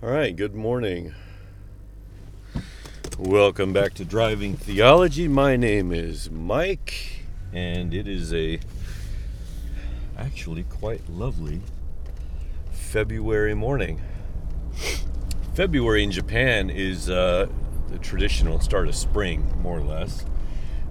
All 0.00 0.10
right, 0.10 0.36
good 0.36 0.54
morning. 0.54 1.12
Welcome 3.18 3.72
back 3.72 3.94
to 3.94 4.04
Driving 4.04 4.56
Theology. 4.56 5.26
My 5.26 5.56
name 5.56 5.90
is 5.90 6.30
Mike, 6.30 7.24
and 7.52 7.92
it 7.92 8.06
is 8.06 8.32
a 8.32 8.60
actually 10.16 10.62
quite 10.62 11.08
lovely 11.10 11.62
February 12.70 13.54
morning. 13.54 14.00
February 15.54 16.04
in 16.04 16.12
Japan 16.12 16.70
is 16.70 17.10
uh, 17.10 17.48
the 17.88 17.98
traditional 17.98 18.60
start 18.60 18.86
of 18.86 18.94
spring, 18.94 19.52
more 19.60 19.78
or 19.78 19.82
less. 19.82 20.24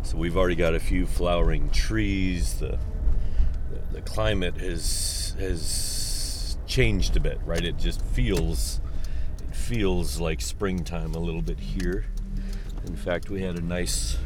So 0.04 0.18
we've 0.18 0.36
already 0.36 0.56
got 0.56 0.76
a 0.76 0.82
few 0.82 1.06
flowering 1.06 1.70
trees. 1.70 2.56
The 2.56 2.78
the, 3.72 3.80
the 3.94 4.02
climate 4.02 4.58
has 4.58 5.34
has 5.40 6.58
changed 6.68 7.16
a 7.16 7.22
bit, 7.22 7.40
right? 7.46 7.64
It 7.64 7.78
just 7.78 8.02
feels 8.02 8.82
feels 9.68 10.18
like 10.18 10.40
springtime 10.40 11.14
a 11.14 11.20
little 11.20 11.42
bit 11.42 11.60
here. 11.60 12.06
In 12.86 12.96
fact, 12.96 13.30
we 13.30 13.42
had 13.42 13.58
a 13.58 13.62
nice 13.62 14.18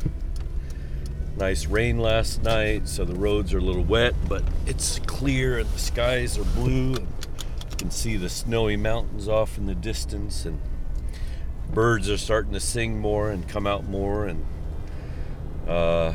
nice 1.35 1.65
rain 1.65 1.97
last 1.97 2.43
night, 2.43 2.87
so 2.87 3.03
the 3.03 3.15
roads 3.15 3.51
are 3.51 3.57
a 3.57 3.61
little 3.61 3.83
wet, 3.83 4.13
but 4.29 4.43
it's 4.67 4.99
clear 4.99 5.57
and 5.57 5.67
the 5.71 5.79
skies 5.79 6.37
are 6.37 6.43
blue. 6.43 6.93
And 6.93 7.07
you 7.71 7.77
can 7.79 7.89
see 7.89 8.17
the 8.17 8.29
snowy 8.29 8.77
mountains 8.77 9.27
off 9.27 9.57
in 9.57 9.65
the 9.65 9.73
distance, 9.73 10.45
and 10.45 10.61
birds 11.73 12.07
are 12.07 12.17
starting 12.17 12.53
to 12.53 12.59
sing 12.59 12.99
more 12.99 13.31
and 13.31 13.49
come 13.49 13.65
out 13.65 13.85
more, 13.85 14.27
and 14.27 14.45
uh, 15.67 16.13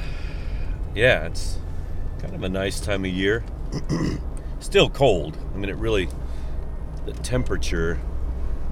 yeah, 0.95 1.27
it's 1.27 1.59
kind 2.21 2.33
of 2.33 2.45
a 2.45 2.49
nice 2.49 2.79
time 2.79 3.05
of 3.05 3.11
year. 3.11 3.43
Still 4.61 4.89
cold. 4.89 5.37
I 5.53 5.59
mean, 5.59 5.69
it 5.69 5.77
really 5.79 6.09
the 7.07 7.13
temperature 7.13 7.99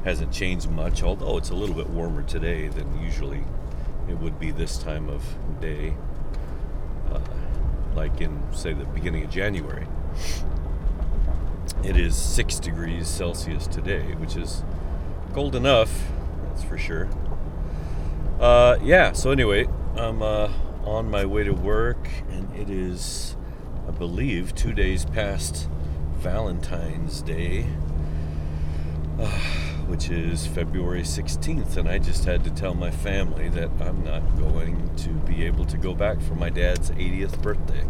hasn't 0.04 0.32
changed 0.32 0.70
much, 0.70 1.02
although 1.02 1.38
it's 1.38 1.50
a 1.50 1.55
little 1.55 1.74
bit 1.74 1.88
warmer 1.88 2.22
today 2.22 2.69
than 2.69 3.02
usually 3.02 3.42
it 4.08 4.19
would 4.19 4.38
be 4.38 4.50
this 4.50 4.77
time 4.77 5.08
of 5.08 5.24
day, 5.60 5.94
uh, 7.10 7.20
like 7.94 8.20
in, 8.20 8.42
say, 8.52 8.75
the 8.75 8.84
beginning 8.84 9.25
of 9.25 9.30
January. 9.30 9.86
It 11.82 11.97
is 11.97 12.14
six 12.14 12.58
degrees 12.58 13.08
Celsius 13.08 13.66
today, 13.66 14.14
which 14.14 14.36
is 14.36 14.62
cold 15.32 15.55
enough, 15.56 15.91
that's 16.47 16.62
for 16.62 16.77
sure. 16.77 17.08
Uh, 18.38 18.77
yeah, 18.82 19.12
so 19.12 19.30
anyway, 19.30 19.66
I'm 19.97 20.22
uh, 20.22 20.50
on 20.84 21.10
my 21.10 21.25
way 21.25 21.44
to 21.44 21.52
work, 21.52 22.08
and 22.30 22.55
it 22.55 22.69
is, 22.69 23.36
I 23.88 23.91
believe, 23.92 24.55
two 24.55 24.75
days 24.75 25.06
past 25.06 25.69
Valentine's 26.16 27.22
Day. 27.22 27.66
Uh, 29.16 29.73
which 29.86 30.10
is 30.10 30.46
February 30.46 31.02
16th, 31.02 31.77
and 31.77 31.88
I 31.88 31.98
just 31.98 32.24
had 32.24 32.44
to 32.44 32.50
tell 32.50 32.74
my 32.74 32.90
family 32.90 33.48
that 33.50 33.70
I'm 33.80 34.02
not 34.04 34.22
going 34.38 34.94
to 34.96 35.10
be 35.10 35.44
able 35.44 35.64
to 35.66 35.76
go 35.76 35.94
back 35.94 36.20
for 36.22 36.34
my 36.34 36.50
dad's 36.50 36.91
80th 36.91 37.41
birthday. 37.42 37.84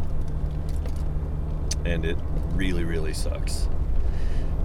And 1.84 2.04
it 2.04 2.18
really, 2.52 2.84
really 2.84 3.14
sucks. 3.14 3.68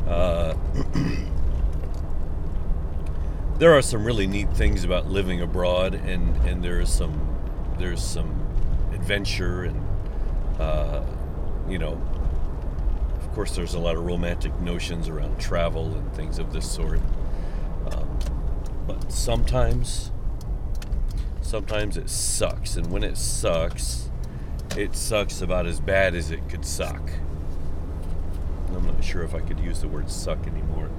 Uh, 0.08 0.55
there 3.59 3.77
are 3.77 3.81
some 3.81 4.03
really 4.03 4.25
neat 4.25 4.52
things 4.53 4.83
about 4.83 5.08
living 5.08 5.41
abroad, 5.41 5.95
and, 5.95 6.36
and 6.47 6.64
there's 6.64 6.91
some 6.91 7.27
there's 7.77 8.03
some 8.03 8.45
adventure, 8.93 9.64
and 9.64 9.86
uh, 10.59 11.03
you 11.67 11.77
know, 11.77 12.02
of 13.19 13.31
course, 13.33 13.55
there's 13.55 13.73
a 13.73 13.80
lot 13.80 13.95
of 13.95 14.03
romantic 14.03 14.58
notions 14.59 15.08
around 15.08 15.39
travel 15.39 15.95
and 15.95 16.14
things 16.14 16.39
of 16.39 16.52
this 16.52 16.69
sort. 16.69 16.99
But 18.90 19.12
sometimes, 19.12 20.12
sometimes 21.44 21.95
it 21.95 22.10
sucks, 22.10 22.76
and 22.76 22.89
when 22.89 23.04
it 23.04 23.17
sucks, 23.17 24.10
it 24.76 24.95
sucks 24.95 25.44
about 25.44 25.67
as 25.67 25.80
bad 25.80 26.16
as 26.16 26.32
it 26.32 26.50
could 26.50 26.66
suck. 26.66 27.11
I'm 28.73 28.88
not 28.88 29.04
sure 29.04 29.22
if 29.22 29.36
I 29.36 29.42
could 29.42 29.60
use 29.60 29.82
the 29.82 29.88
word 29.88 30.10
suck 30.10 30.39
anymore. 30.48 30.89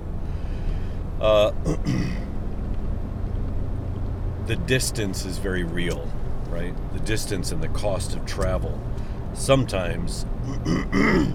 Uh, 1.21 1.51
the 4.47 4.55
distance 4.55 5.25
is 5.25 5.39
very 5.39 5.65
real, 5.65 6.09
right? 6.49 6.73
The 6.93 7.01
distance 7.01 7.51
and 7.51 7.61
the 7.61 7.71
cost 7.71 8.15
of 8.15 8.25
travel. 8.25 8.81
Sometimes, 9.35 10.27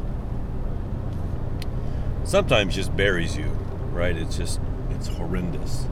sometimes 2.24 2.76
just 2.76 2.96
buries 2.96 3.36
you, 3.36 3.50
right? 3.92 4.16
It's 4.16 4.38
just 4.38 4.62
it's 4.92 5.08
horrendous. 5.08 5.88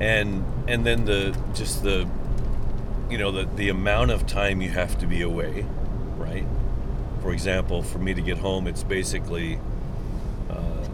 And 0.00 0.44
and 0.68 0.86
then 0.86 1.04
the 1.04 1.36
just 1.54 1.82
the 1.82 2.08
you 3.10 3.18
know 3.18 3.32
the 3.32 3.48
the 3.56 3.68
amount 3.68 4.10
of 4.10 4.26
time 4.26 4.60
you 4.60 4.70
have 4.70 4.98
to 4.98 5.06
be 5.06 5.22
away, 5.22 5.66
right? 6.16 6.46
For 7.22 7.32
example, 7.32 7.82
for 7.82 7.98
me 7.98 8.14
to 8.14 8.22
get 8.22 8.38
home, 8.38 8.66
it's 8.68 8.84
basically 8.84 9.58
uh, 10.50 10.88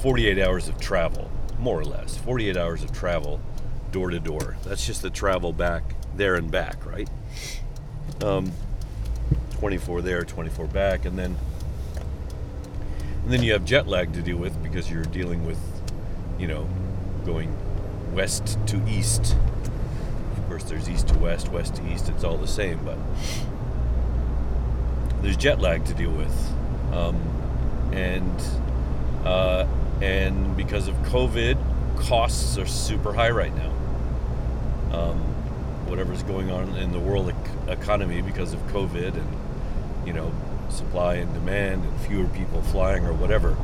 48 0.00 0.38
hours 0.38 0.68
of 0.68 0.80
travel, 0.80 1.30
more 1.58 1.78
or 1.78 1.84
less. 1.84 2.16
48 2.16 2.56
hours 2.56 2.82
of 2.82 2.92
travel, 2.92 3.40
door 3.92 4.10
to 4.10 4.18
door. 4.18 4.56
That's 4.64 4.86
just 4.86 5.02
the 5.02 5.10
travel 5.10 5.52
back 5.52 5.82
there 6.16 6.36
and 6.36 6.50
back, 6.50 6.86
right? 6.86 7.08
Um, 8.22 8.52
24 9.58 10.02
there, 10.02 10.24
24 10.24 10.66
back, 10.68 11.04
and 11.04 11.18
then 11.18 11.36
and 13.24 13.32
then 13.32 13.42
you 13.42 13.52
have 13.52 13.64
jet 13.64 13.86
lag 13.88 14.12
to 14.12 14.20
deal 14.20 14.36
with 14.36 14.62
because 14.62 14.90
you're 14.90 15.04
dealing 15.04 15.46
with, 15.46 15.58
you 16.38 16.46
know, 16.46 16.68
going 17.24 17.56
west 18.14 18.58
to 18.66 18.80
east. 18.88 19.36
Of 20.36 20.48
course, 20.48 20.64
there's 20.64 20.88
east 20.88 21.08
to 21.08 21.18
west, 21.18 21.50
west 21.50 21.74
to 21.76 21.92
east. 21.92 22.08
It's 22.08 22.24
all 22.24 22.36
the 22.36 22.46
same, 22.46 22.78
but 22.84 22.96
there's 25.22 25.36
jet 25.36 25.60
lag 25.60 25.84
to 25.86 25.94
deal 25.94 26.10
with, 26.10 26.52
um, 26.92 27.16
and 27.92 28.42
uh, 29.24 29.66
and 30.00 30.56
because 30.56 30.86
of 30.86 30.94
COVID, 30.96 31.58
costs 31.96 32.56
are 32.58 32.66
super 32.66 33.12
high 33.12 33.30
right 33.30 33.54
now. 33.54 33.70
Um, 34.92 35.18
whatever's 35.88 36.22
going 36.22 36.50
on 36.50 36.76
in 36.76 36.92
the 36.92 37.00
world 37.00 37.30
ec- 37.30 37.78
economy 37.78 38.22
because 38.22 38.52
of 38.52 38.60
COVID, 38.68 39.14
and 39.14 40.06
you 40.06 40.12
know, 40.12 40.32
supply 40.68 41.14
and 41.16 41.32
demand 41.34 41.84
and 41.84 42.00
fewer 42.02 42.28
people 42.28 42.62
flying 42.62 43.04
or 43.06 43.12
whatever, 43.12 43.56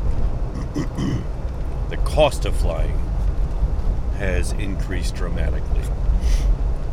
the 1.90 1.96
cost 1.98 2.44
of 2.46 2.56
flying 2.56 3.09
has 4.20 4.52
increased 4.52 5.16
dramatically. 5.16 5.82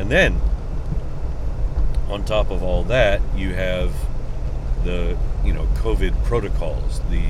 And 0.00 0.10
then, 0.10 0.40
on 2.08 2.24
top 2.24 2.50
of 2.50 2.62
all 2.62 2.84
that, 2.84 3.20
you 3.36 3.52
have 3.54 3.92
the 4.82 5.16
you 5.44 5.52
know 5.52 5.66
COVID 5.76 6.24
protocols, 6.24 7.00
the 7.10 7.22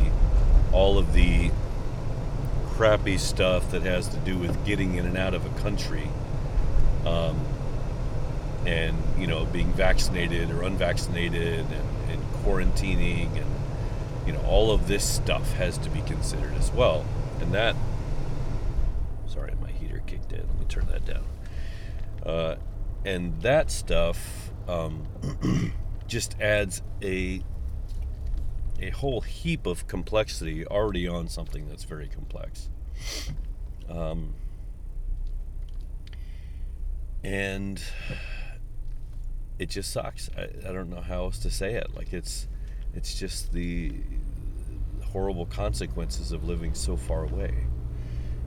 all 0.73 0.99
of 0.99 1.13
the 1.13 1.51
crappy 2.71 3.19
stuff 3.19 3.73
that 3.73 3.83
has 3.83 4.07
to 4.09 4.17
do 4.19 4.39
with 4.39 4.65
getting 4.65 4.95
in 4.95 5.05
and 5.05 5.19
out 5.19 5.35
of 5.35 5.45
a 5.45 5.61
country, 5.61 6.09
um, 7.05 7.45
and 8.65 8.97
you 9.19 9.27
know 9.27 9.45
being 9.47 9.73
vaccinated 9.73 10.53
or 10.53 10.63
unvaccinated, 10.63 11.67
and 12.09 12.23
quarantining 12.45 13.37
and 13.37 13.47
you 14.27 14.33
know 14.33 14.41
all 14.43 14.71
of 14.71 14.87
this 14.87 15.05
stuff 15.05 15.55
has 15.55 15.77
to 15.79 15.91
be 15.91 16.01
considered 16.03 16.55
as 16.55 16.71
well 16.71 17.05
and 17.41 17.53
that 17.53 17.75
me 20.69 20.83
turn 20.83 20.87
that 20.87 21.05
down 21.05 21.25
uh, 22.27 22.57
and 23.05 23.41
that 23.43 23.71
stuff 23.71 24.51
um, 24.69 25.07
just 26.07 26.39
adds 26.41 26.83
a 27.03 27.43
a 28.81 28.91
whole 28.91 29.23
heap 29.23 29.67
of 29.67 29.89
complexity 29.89 30.65
already 30.67 31.09
on 31.09 31.29
something 31.29 31.69
that's 31.69 31.85
very 31.85 32.07
complex 32.09 32.69
um, 33.89 34.35
and 37.25 37.83
it 39.59 39.71
just 39.71 39.93
sucks. 39.93 40.31
I, 40.37 40.69
I 40.69 40.73
don't 40.73 40.89
know 40.89 41.01
how 41.01 41.25
else 41.25 41.39
to 41.41 41.51
say 41.51 41.75
it. 41.75 41.95
Like 41.95 42.13
it's 42.13 42.47
it's 42.95 43.19
just 43.19 43.53
the 43.53 43.93
horrible 45.13 45.47
consequences 45.47 46.33
of 46.33 46.45
living 46.45 46.75
so 46.75 46.97
far 46.97 47.25
away. 47.25 47.67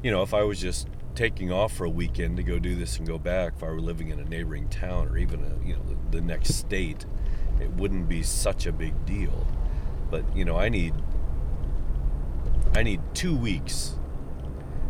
You 0.03 0.11
know, 0.11 0.23
if 0.23 0.33
I 0.33 0.43
was 0.43 0.59
just 0.59 0.87
taking 1.15 1.51
off 1.51 1.73
for 1.73 1.85
a 1.85 1.89
weekend 1.89 2.37
to 2.37 2.43
go 2.43 2.59
do 2.59 2.75
this 2.75 2.97
and 2.97 3.07
go 3.07 3.17
back, 3.17 3.53
if 3.57 3.63
I 3.63 3.67
were 3.67 3.81
living 3.81 4.09
in 4.09 4.19
a 4.19 4.25
neighboring 4.25 4.69
town 4.69 5.07
or 5.07 5.17
even 5.17 5.43
a, 5.43 5.65
you 5.65 5.75
know 5.75 5.81
the, 5.83 6.17
the 6.17 6.21
next 6.21 6.55
state, 6.55 7.05
it 7.59 7.71
wouldn't 7.71 8.09
be 8.09 8.23
such 8.23 8.65
a 8.65 8.71
big 8.71 9.05
deal. 9.05 9.47
But 10.09 10.35
you 10.35 10.45
know, 10.45 10.57
I 10.57 10.69
need 10.69 10.93
I 12.73 12.83
need 12.83 13.01
two 13.13 13.35
weeks. 13.35 13.95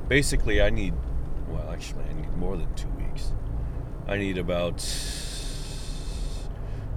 Basically, 0.07 0.61
I 0.61 0.69
need 0.69 0.93
well, 1.47 1.69
actually, 1.71 2.03
I 2.09 2.13
need 2.13 2.35
more 2.37 2.57
than 2.57 2.73
two 2.75 2.89
weeks. 2.89 3.33
I 4.07 4.17
need 4.17 4.37
about 4.37 4.79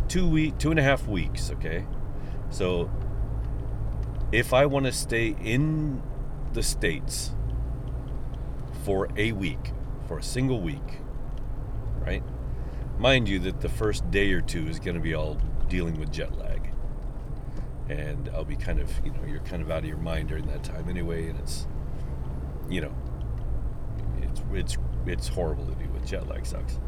two 0.08 0.28
week, 0.28 0.58
two 0.58 0.70
and 0.70 0.78
a 0.78 0.82
half 0.82 1.06
weeks. 1.06 1.50
Okay, 1.50 1.86
so 2.50 2.90
if 4.32 4.52
I 4.52 4.66
want 4.66 4.86
to 4.86 4.92
stay 4.92 5.36
in 5.42 6.02
the 6.52 6.62
states, 6.62 7.32
for 8.84 9.08
a 9.16 9.32
week, 9.32 9.72
for 10.06 10.18
a 10.18 10.22
single 10.22 10.60
week, 10.60 11.00
right? 12.00 12.22
Mind 12.98 13.28
you, 13.28 13.38
that 13.40 13.60
the 13.60 13.68
first 13.68 14.08
day 14.10 14.32
or 14.32 14.40
two 14.40 14.68
is 14.68 14.78
going 14.78 14.94
to 14.94 15.00
be 15.00 15.14
all 15.14 15.38
dealing 15.68 15.98
with 15.98 16.12
jet 16.12 16.38
lag. 16.38 16.70
And 17.88 18.30
I'll 18.34 18.44
be 18.44 18.56
kind 18.56 18.78
of, 18.78 18.90
you 19.04 19.10
know, 19.10 19.24
you're 19.26 19.40
kind 19.40 19.62
of 19.62 19.70
out 19.70 19.78
of 19.78 19.84
your 19.86 19.96
mind 19.96 20.28
during 20.28 20.46
that 20.46 20.62
time 20.62 20.88
anyway, 20.88 21.28
and 21.28 21.38
it's, 21.38 21.66
you 22.68 22.80
know, 22.80 22.94
it's 24.22 24.42
it's 24.52 24.78
it's 25.06 25.28
horrible 25.28 25.66
to 25.66 25.74
deal 25.74 25.90
with. 25.92 26.06
Jet 26.06 26.28
lag 26.28 26.46
sucks. 26.46 26.78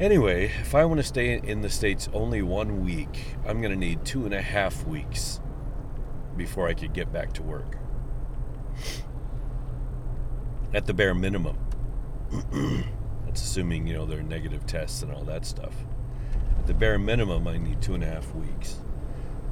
Anyway, 0.00 0.46
if 0.60 0.74
I 0.74 0.84
want 0.84 0.98
to 0.98 1.04
stay 1.04 1.38
in 1.38 1.60
the 1.60 1.70
States 1.70 2.08
only 2.12 2.42
one 2.42 2.84
week, 2.84 3.36
I'm 3.46 3.60
going 3.60 3.72
to 3.72 3.78
need 3.78 4.04
two 4.04 4.24
and 4.24 4.34
a 4.34 4.42
half 4.42 4.84
weeks 4.86 5.40
before 6.36 6.68
I 6.68 6.74
could 6.74 6.92
get 6.92 7.12
back 7.12 7.32
to 7.34 7.42
work. 7.42 7.78
At 10.74 10.86
the 10.86 10.92
bare 10.92 11.14
minimum. 11.14 11.56
That's 13.24 13.40
assuming, 13.42 13.86
you 13.86 13.94
know, 13.94 14.06
there 14.06 14.18
are 14.18 14.24
negative 14.24 14.66
tests 14.66 15.02
and 15.02 15.12
all 15.12 15.22
that 15.22 15.46
stuff. 15.46 15.72
At 16.58 16.66
the 16.66 16.74
bare 16.74 16.98
minimum, 16.98 17.46
I 17.46 17.58
need 17.58 17.80
two 17.80 17.94
and 17.94 18.02
a 18.02 18.06
half 18.06 18.34
weeks. 18.34 18.80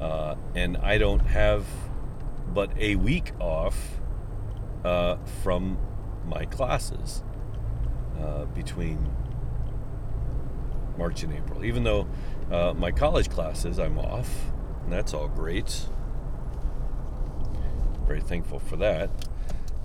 Uh, 0.01 0.35
and 0.53 0.75
I 0.77 0.97
don't 0.97 1.21
have 1.21 1.65
but 2.53 2.71
a 2.77 2.95
week 2.97 3.31
off 3.39 4.01
uh, 4.83 5.15
from 5.41 5.77
my 6.25 6.43
classes 6.45 7.23
uh, 8.19 8.43
between 8.45 9.09
March 10.97 11.23
and 11.23 11.33
April. 11.33 11.63
Even 11.63 11.85
though 11.85 12.07
uh, 12.51 12.73
my 12.73 12.91
college 12.91 13.29
classes, 13.29 13.79
I'm 13.79 13.97
off, 13.97 14.29
and 14.83 14.91
that's 14.91 15.13
all 15.13 15.29
great. 15.29 15.87
Very 18.05 18.21
thankful 18.21 18.59
for 18.59 18.75
that. 18.75 19.09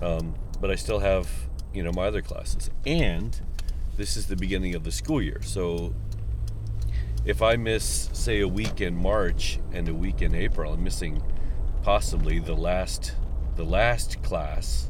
Um, 0.01 0.35
but 0.59 0.71
I 0.71 0.75
still 0.75 0.99
have, 0.99 1.29
you 1.73 1.83
know, 1.83 1.91
my 1.91 2.05
other 2.05 2.21
classes. 2.21 2.69
And 2.85 3.39
this 3.97 4.17
is 4.17 4.27
the 4.27 4.35
beginning 4.35 4.75
of 4.75 4.83
the 4.83 4.91
school 4.91 5.21
year. 5.21 5.41
So 5.41 5.93
if 7.25 7.41
I 7.41 7.55
miss, 7.55 8.09
say, 8.13 8.41
a 8.41 8.47
week 8.47 8.81
in 8.81 8.95
March 8.95 9.59
and 9.71 9.87
a 9.87 9.93
week 9.93 10.21
in 10.21 10.33
April, 10.33 10.73
I'm 10.73 10.83
missing 10.83 11.21
possibly 11.83 12.39
the 12.39 12.55
last 12.55 13.15
the 13.55 13.63
last 13.63 14.21
class 14.21 14.89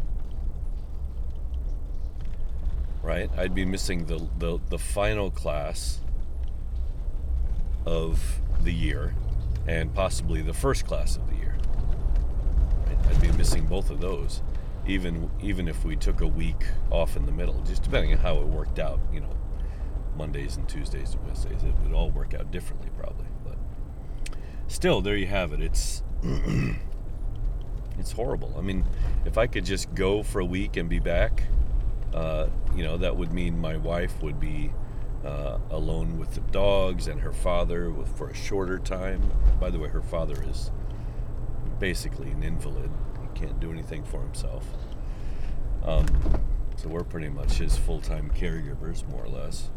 right 3.01 3.30
i'd 3.38 3.56
be 3.56 3.63
missing 3.66 4.06
the, 4.06 4.27
the, 4.38 4.60
the 4.69 4.77
final 4.77 5.31
class 5.31 6.01
of 7.86 8.42
the 8.63 8.71
year 8.71 9.16
and 9.68 9.94
possibly 9.94 10.42
the 10.42 10.54
first 10.54 10.86
class 10.86 11.16
of 11.16 11.27
the 11.30 11.36
year. 11.36 11.56
Right? 12.88 12.98
I'd 13.07 13.21
be 13.21 13.31
missing 13.33 13.66
both 13.66 13.89
of 13.89 14.01
those, 14.01 14.42
even 14.90 15.30
even 15.42 15.68
if 15.68 15.86
we 15.86 15.96
took 15.96 16.22
a 16.22 16.28
week 16.28 16.66
off 16.90 17.16
in 17.16 17.26
the 17.26 17.32
middle, 17.32 17.62
just 17.62 17.84
depending 17.84 18.12
on 18.14 18.18
how 18.20 18.38
it 18.38 18.48
worked 18.48 18.80
out. 18.80 19.00
You 19.14 19.22
know, 19.22 19.36
Mondays 20.18 20.58
and 20.58 20.68
Tuesdays 20.68 21.14
and 21.14 21.24
Wednesdays, 21.26 21.64
it 21.64 21.74
would 21.84 21.94
all 21.94 22.12
work 22.12 22.34
out 22.34 22.52
differently 22.52 22.90
probably. 22.98 23.28
But 23.44 23.58
still, 24.68 25.02
there 25.02 25.16
you 25.16 25.28
have 25.28 25.54
it. 25.54 25.62
It's 25.62 26.04
it's 28.00 28.12
horrible. 28.12 28.54
I 28.58 28.62
mean, 28.62 28.86
if 29.26 29.38
I 29.38 29.48
could 29.48 29.66
just 29.66 29.94
go 29.94 30.24
for 30.24 30.40
a 30.40 30.46
week 30.46 30.76
and 30.76 30.90
be 30.90 31.00
back, 31.00 31.44
uh, 32.14 32.48
you 32.76 32.84
know, 32.84 32.98
that 32.98 33.16
would 33.16 33.32
mean 33.32 33.60
my 33.60 33.78
wife 33.78 34.22
would 34.24 34.40
be 34.40 34.72
uh, 35.24 35.60
alone 35.70 36.18
with 36.18 36.34
the 36.34 36.42
dogs 36.42 37.08
and 37.08 37.22
her 37.22 37.34
father 37.34 37.94
for 38.16 38.30
a 38.30 38.34
shorter 38.34 38.80
time. 38.80 39.32
By 39.60 39.70
the 39.70 39.78
way, 39.78 39.90
her 39.90 40.02
father 40.02 40.42
is 40.44 40.72
basically 41.80 42.32
an 42.32 42.44
invalid. 42.44 42.90
Can't 43.40 43.60
do 43.60 43.72
anything 43.72 44.04
for 44.04 44.22
himself. 44.22 44.66
Um, 45.84 46.06
so 46.76 46.90
we're 46.90 47.04
pretty 47.04 47.30
much 47.30 47.54
his 47.54 47.78
full 47.78 48.02
time 48.02 48.32
caregivers, 48.36 49.08
more 49.10 49.24
or 49.24 49.30
less. 49.30 49.70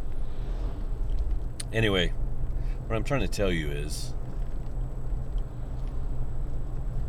Anyway, 1.73 2.13
what 2.87 2.97
I'm 2.97 3.05
trying 3.05 3.21
to 3.21 3.29
tell 3.29 3.53
you 3.53 3.71
is 3.71 4.15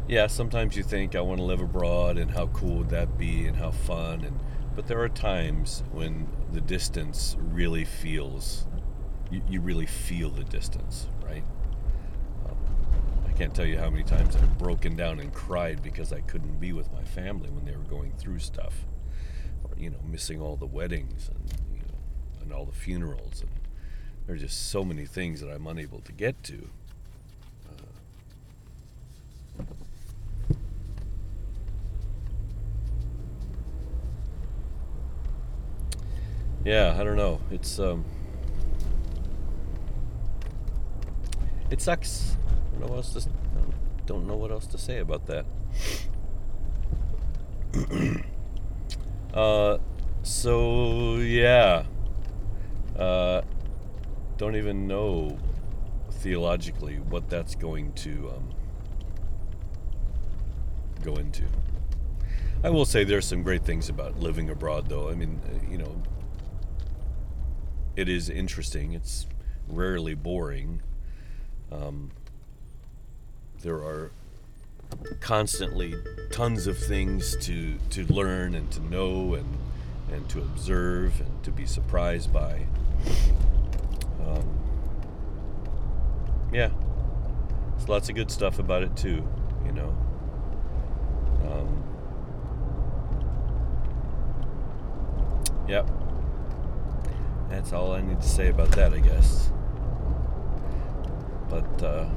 yeah, 0.08 0.28
sometimes 0.28 0.76
you 0.76 0.84
think 0.84 1.16
I 1.16 1.22
want 1.22 1.40
to 1.40 1.46
live 1.46 1.62
abroad 1.62 2.18
and 2.18 2.32
how 2.32 2.48
cool 2.48 2.80
would 2.80 2.90
that 2.90 3.18
be 3.18 3.46
and 3.46 3.58
how 3.58 3.72
fun 3.72 4.24
and 4.26 4.40
but 4.76 4.88
there 4.88 5.00
are 5.02 5.10
times 5.10 5.84
when 5.92 6.28
the 6.52 6.62
distance 6.62 7.38
really 7.40 7.86
feels, 7.86 8.66
you, 9.30 9.42
you 9.48 9.62
really 9.62 9.86
feel 9.86 10.30
the 10.30 10.44
distance, 10.44 11.08
right? 11.24 11.44
I 13.34 13.36
can't 13.36 13.56
tell 13.56 13.66
you 13.66 13.80
how 13.80 13.90
many 13.90 14.04
times 14.04 14.36
I've 14.36 14.60
broken 14.60 14.96
down 14.96 15.20
and 15.20 15.34
cried 15.34 15.82
because 15.82 16.14
I 16.14 16.22
couldn't 16.22 16.60
be 16.60 16.72
with 16.72 16.94
my 16.94 17.04
family 17.04 17.50
when 17.50 17.66
they 17.66 17.76
were 17.76 17.84
going 17.84 18.12
through 18.12 18.38
stuff, 18.38 18.86
or 19.64 19.72
you 19.76 19.90
know, 19.90 19.98
missing 20.08 20.40
all 20.40 20.56
the 20.56 20.68
weddings 20.68 21.30
and 21.30 21.52
you 21.74 21.80
know, 21.80 21.98
and 22.44 22.54
all 22.54 22.66
the 22.66 22.72
funerals, 22.72 23.42
and 23.42 23.50
there 24.28 24.36
are 24.36 24.38
just 24.38 24.70
so 24.70 24.84
many 24.84 25.08
things 25.08 25.42
that 25.42 25.50
I'm 25.50 25.66
unable 25.66 26.00
to 26.02 26.12
get 26.12 26.44
to. 26.44 26.70
yeah, 36.64 36.96
I 37.00 37.04
don't 37.04 37.18
know. 37.18 37.42
It's 37.50 37.80
um, 37.80 38.06
it 41.72 41.82
sucks. 41.82 42.38
Don't 42.74 42.82
know 42.82 42.88
what 42.88 42.98
else 42.98 43.14
to. 43.14 43.30
Don't 44.06 44.28
know 44.28 44.36
what 44.36 44.52
else 44.52 44.68
to 44.68 44.78
say 44.78 45.00
about 45.00 45.26
that. 45.28 45.46
uh, 49.34 49.78
so 50.24 51.18
yeah. 51.18 51.86
Uh, 52.98 53.42
don't 54.38 54.56
even 54.56 54.88
know 54.88 55.38
theologically 56.12 56.98
what 56.98 57.30
that's 57.30 57.56
going 57.56 57.92
to 57.94 58.32
um, 58.36 58.50
go 61.04 61.16
into. 61.16 61.44
I 62.64 62.70
will 62.70 62.86
say 62.86 63.04
there's 63.04 63.26
some 63.26 63.44
great 63.44 63.66
things 63.66 63.90
about 63.90 64.20
living 64.20 64.50
abroad, 64.50 64.88
though. 64.88 65.10
I 65.10 65.16
mean, 65.16 65.42
you 65.70 65.78
know, 65.78 66.02
it 67.96 68.08
is 68.08 68.30
interesting. 68.30 68.94
It's 68.94 69.28
rarely 69.68 70.14
boring. 70.14 70.82
Um, 71.72 72.12
there 73.64 73.78
are 73.78 74.12
constantly 75.22 75.96
tons 76.32 76.68
of 76.68 76.78
things 76.78 77.36
to 77.38 77.78
to 77.90 78.06
learn 78.14 78.54
and 78.54 78.70
to 78.72 78.80
know 78.82 79.34
and 79.34 79.58
and 80.12 80.30
to 80.30 80.40
observe 80.40 81.20
and 81.20 81.44
to 81.44 81.52
be 81.52 81.66
surprised 81.66 82.32
by. 82.32 82.66
Um, 84.28 84.60
yeah, 86.54 86.70
there's 87.72 87.90
lots 87.90 88.10
of 88.10 88.16
good 88.16 88.30
stuff 88.30 88.60
about 88.60 88.84
it 88.84 88.96
too. 88.96 89.28
You 89.66 89.72
know. 89.72 89.98
Um, 91.46 91.84
yep. 95.68 95.90
That's 97.50 97.72
all 97.72 97.94
I 97.94 98.02
need 98.02 98.20
to 98.20 98.28
say 98.28 98.50
about 98.50 98.72
that, 98.72 98.94
I 98.94 99.00
guess. 99.00 99.52
But 101.50 101.84
uh, 101.84 102.10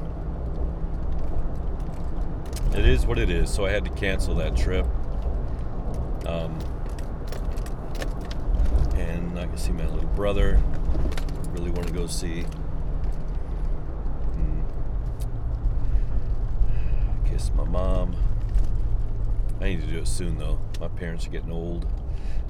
it 2.75 2.87
is 2.87 3.07
what 3.07 3.19
it 3.19 3.31
is. 3.31 3.53
So 3.53 3.65
I 3.65 3.71
had 3.71 3.85
to 3.85 3.91
cancel 3.91 4.35
that 4.37 4.57
trip. 4.57 4.87
Um, 6.27 6.59
and 8.95 9.39
I 9.39 9.47
can 9.47 9.57
see 9.57 9.73
my 9.73 9.87
little 9.87 10.09
brother. 10.11 10.63
Really 11.51 11.71
want 11.71 11.87
to 11.87 11.93
go 11.93 12.07
see. 12.07 12.45
Mm. 14.37 14.65
Kiss 17.29 17.51
my 17.55 17.65
mom. 17.65 18.17
I 19.61 19.71
need 19.71 19.81
to 19.83 19.87
do 19.87 19.99
it 19.99 20.09
soon 20.09 20.39
though. 20.39 20.59
My 20.81 20.89
parents 20.89 21.27
are 21.27 21.31
getting 21.31 21.53
old. 21.53 21.87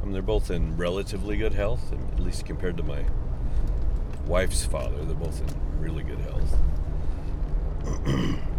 I 0.00 0.04
mean, 0.04 0.12
they're 0.12 0.23
both 0.23 0.50
in 0.50 0.76
relatively 0.76 1.37
good 1.37 1.54
health, 1.54 1.92
at 1.92 2.20
least 2.20 2.44
compared 2.44 2.76
to 2.78 2.82
my 2.82 3.04
wife's 4.26 4.64
father. 4.64 5.04
They're 5.04 5.14
both 5.14 5.40
in 5.40 5.80
really 5.80 6.02
good 6.02 6.18
health. 6.20 6.58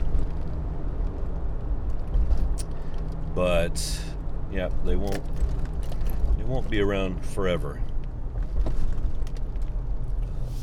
but 3.38 4.02
yeah, 4.52 4.68
they 4.84 4.96
won't 4.96 5.22
they 6.40 6.44
won't 6.44 6.68
be 6.72 6.82
around 6.82 7.24
forever. 7.24 7.80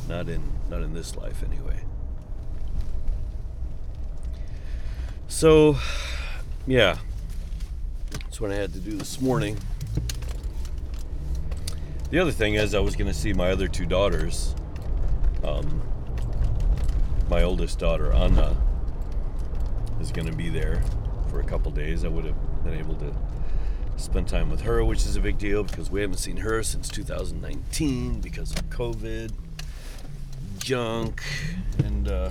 Not 0.08 0.28
in 0.28 0.42
not 0.68 0.82
in 0.82 0.92
this 0.92 1.14
life 1.14 1.44
anyway. 1.44 1.84
So, 5.28 5.76
yeah, 6.66 6.98
that's 8.10 8.40
what 8.40 8.50
I 8.50 8.56
had 8.56 8.72
to 8.72 8.80
do 8.80 8.96
this 8.96 9.20
morning. 9.20 9.56
The 12.10 12.18
other 12.18 12.32
thing 12.32 12.54
is, 12.54 12.74
I 12.74 12.80
was 12.80 12.96
going 12.96 13.06
to 13.06 13.14
see 13.14 13.32
my 13.32 13.50
other 13.50 13.68
two 13.68 13.86
daughters. 13.86 14.52
Um, 15.44 15.80
my 17.28 17.44
oldest 17.44 17.78
daughter, 17.78 18.12
Anna, 18.12 18.56
is 20.00 20.10
going 20.10 20.26
to 20.26 20.36
be 20.36 20.48
there 20.48 20.82
for 21.30 21.38
a 21.38 21.44
couple 21.44 21.70
days. 21.70 22.04
I 22.04 22.08
would 22.08 22.24
have 22.24 22.53
been 22.64 22.78
able 22.78 22.94
to 22.96 23.14
spend 23.96 24.26
time 24.26 24.50
with 24.50 24.62
her, 24.62 24.84
which 24.84 25.06
is 25.06 25.16
a 25.16 25.20
big 25.20 25.38
deal 25.38 25.62
because 25.62 25.90
we 25.90 26.00
haven't 26.00 26.16
seen 26.16 26.38
her 26.38 26.62
since 26.62 26.88
2019 26.88 28.20
because 28.20 28.52
of 28.52 28.68
COVID, 28.70 29.32
junk, 30.58 31.22
and, 31.84 32.08
uh, 32.08 32.30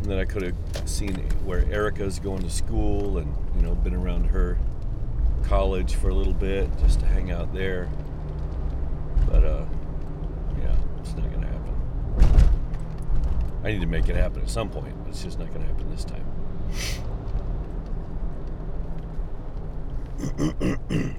and 0.00 0.10
then 0.10 0.18
I 0.18 0.24
could 0.24 0.42
have 0.42 0.54
seen 0.88 1.16
where 1.44 1.64
Erica's 1.70 2.18
going 2.18 2.42
to 2.42 2.50
school 2.50 3.18
and 3.18 3.34
you 3.56 3.62
know 3.62 3.74
been 3.74 3.94
around 3.94 4.26
her 4.26 4.58
college 5.44 5.94
for 5.94 6.08
a 6.08 6.14
little 6.14 6.32
bit 6.32 6.68
just 6.78 7.00
to 7.00 7.06
hang 7.06 7.30
out 7.30 7.52
there. 7.52 7.90
But 9.28 9.44
uh, 9.44 9.64
yeah, 10.60 10.76
it's 11.00 11.14
not 11.14 11.30
gonna 11.32 11.46
happen. 11.46 12.50
I 13.64 13.72
need 13.72 13.80
to 13.80 13.86
make 13.86 14.08
it 14.08 14.16
happen 14.16 14.42
at 14.42 14.50
some 14.50 14.70
point, 14.70 14.94
but 15.02 15.10
it's 15.10 15.24
just 15.24 15.38
not 15.38 15.52
gonna 15.52 15.66
happen 15.66 15.90
this 15.90 16.04
time. 16.04 16.24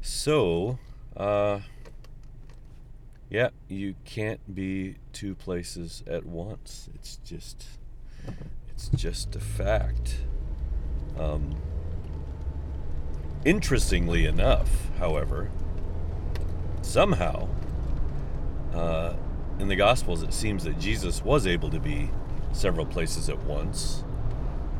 so, 0.00 0.78
uh, 1.16 1.60
yeah, 3.30 3.48
you 3.68 3.94
can't 4.04 4.54
be 4.54 4.96
two 5.12 5.34
places 5.34 6.04
at 6.06 6.24
once. 6.24 6.88
It's 6.94 7.16
just, 7.24 7.66
it's 8.68 8.88
just 8.88 9.34
a 9.34 9.40
fact. 9.40 10.18
Um, 11.18 11.56
interestingly 13.44 14.26
enough, 14.26 14.90
however, 14.98 15.50
somehow, 16.82 17.48
uh, 18.72 19.14
in 19.58 19.68
the 19.68 19.76
Gospels, 19.76 20.22
it 20.22 20.32
seems 20.32 20.64
that 20.64 20.78
Jesus 20.78 21.22
was 21.22 21.46
able 21.46 21.70
to 21.70 21.80
be 21.80 22.10
several 22.52 22.86
places 22.86 23.28
at 23.28 23.42
once. 23.44 24.04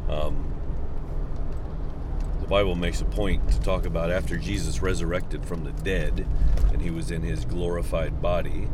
Um, 0.09 0.51
the 2.41 2.47
Bible 2.47 2.75
makes 2.75 3.01
a 3.01 3.07
point 3.07 3.49
to 3.51 3.61
talk 3.61 3.87
about 3.87 4.11
after 4.11 4.37
Jesus 4.37 4.83
resurrected 4.83 5.45
from 5.47 5.65
the 5.65 5.73
dead 5.73 6.27
and 6.73 6.83
he 6.83 6.91
was 6.91 7.11
in 7.11 7.23
his 7.23 7.45
glorified 7.45 8.21
body, 8.21 8.69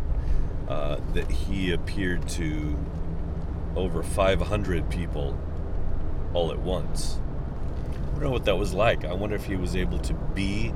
uh, 0.69 0.99
that 1.13 1.31
he 1.31 1.73
appeared 1.73 2.29
to 2.31 2.77
over 3.77 4.03
500 4.03 4.91
people 4.91 5.39
all 6.33 6.51
at 6.51 6.59
once. 6.59 7.21
I 7.93 8.13
don't 8.15 8.23
know 8.23 8.31
what 8.31 8.45
that 8.47 8.57
was 8.57 8.73
like. 8.73 9.05
I 9.05 9.13
wonder 9.13 9.37
if 9.37 9.45
he 9.45 9.57
was 9.57 9.77
able 9.77 9.99
to 10.01 10.15
be. 10.15 10.73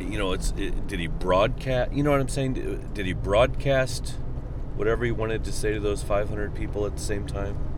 You 0.00 0.18
know, 0.18 0.32
it's 0.32 0.52
it, 0.56 0.86
did 0.86 0.98
he 0.98 1.06
broadcast? 1.06 1.92
You 1.92 2.02
know 2.02 2.10
what 2.10 2.20
I'm 2.20 2.28
saying? 2.28 2.90
Did 2.94 3.06
he 3.06 3.12
broadcast 3.12 4.16
whatever 4.74 5.04
he 5.04 5.12
wanted 5.12 5.44
to 5.44 5.52
say 5.52 5.72
to 5.72 5.80
those 5.80 6.02
500 6.02 6.54
people 6.54 6.84
at 6.86 6.96
the 6.96 7.02
same 7.02 7.26
time? 7.26 7.73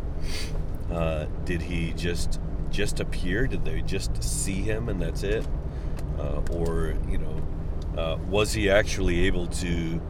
Uh, 0.90 1.26
did 1.44 1.62
he 1.62 1.92
just 1.92 2.40
just 2.70 3.00
appear? 3.00 3.46
Did 3.46 3.64
they 3.64 3.82
just 3.82 4.22
see 4.22 4.62
him 4.62 4.88
and 4.88 5.00
that's 5.00 5.22
it? 5.22 5.46
Uh, 6.18 6.40
or 6.52 6.94
you 7.08 7.18
know, 7.18 8.00
uh, 8.00 8.16
was 8.28 8.52
he 8.52 8.70
actually 8.70 9.26
able 9.26 9.46
to 9.48 10.00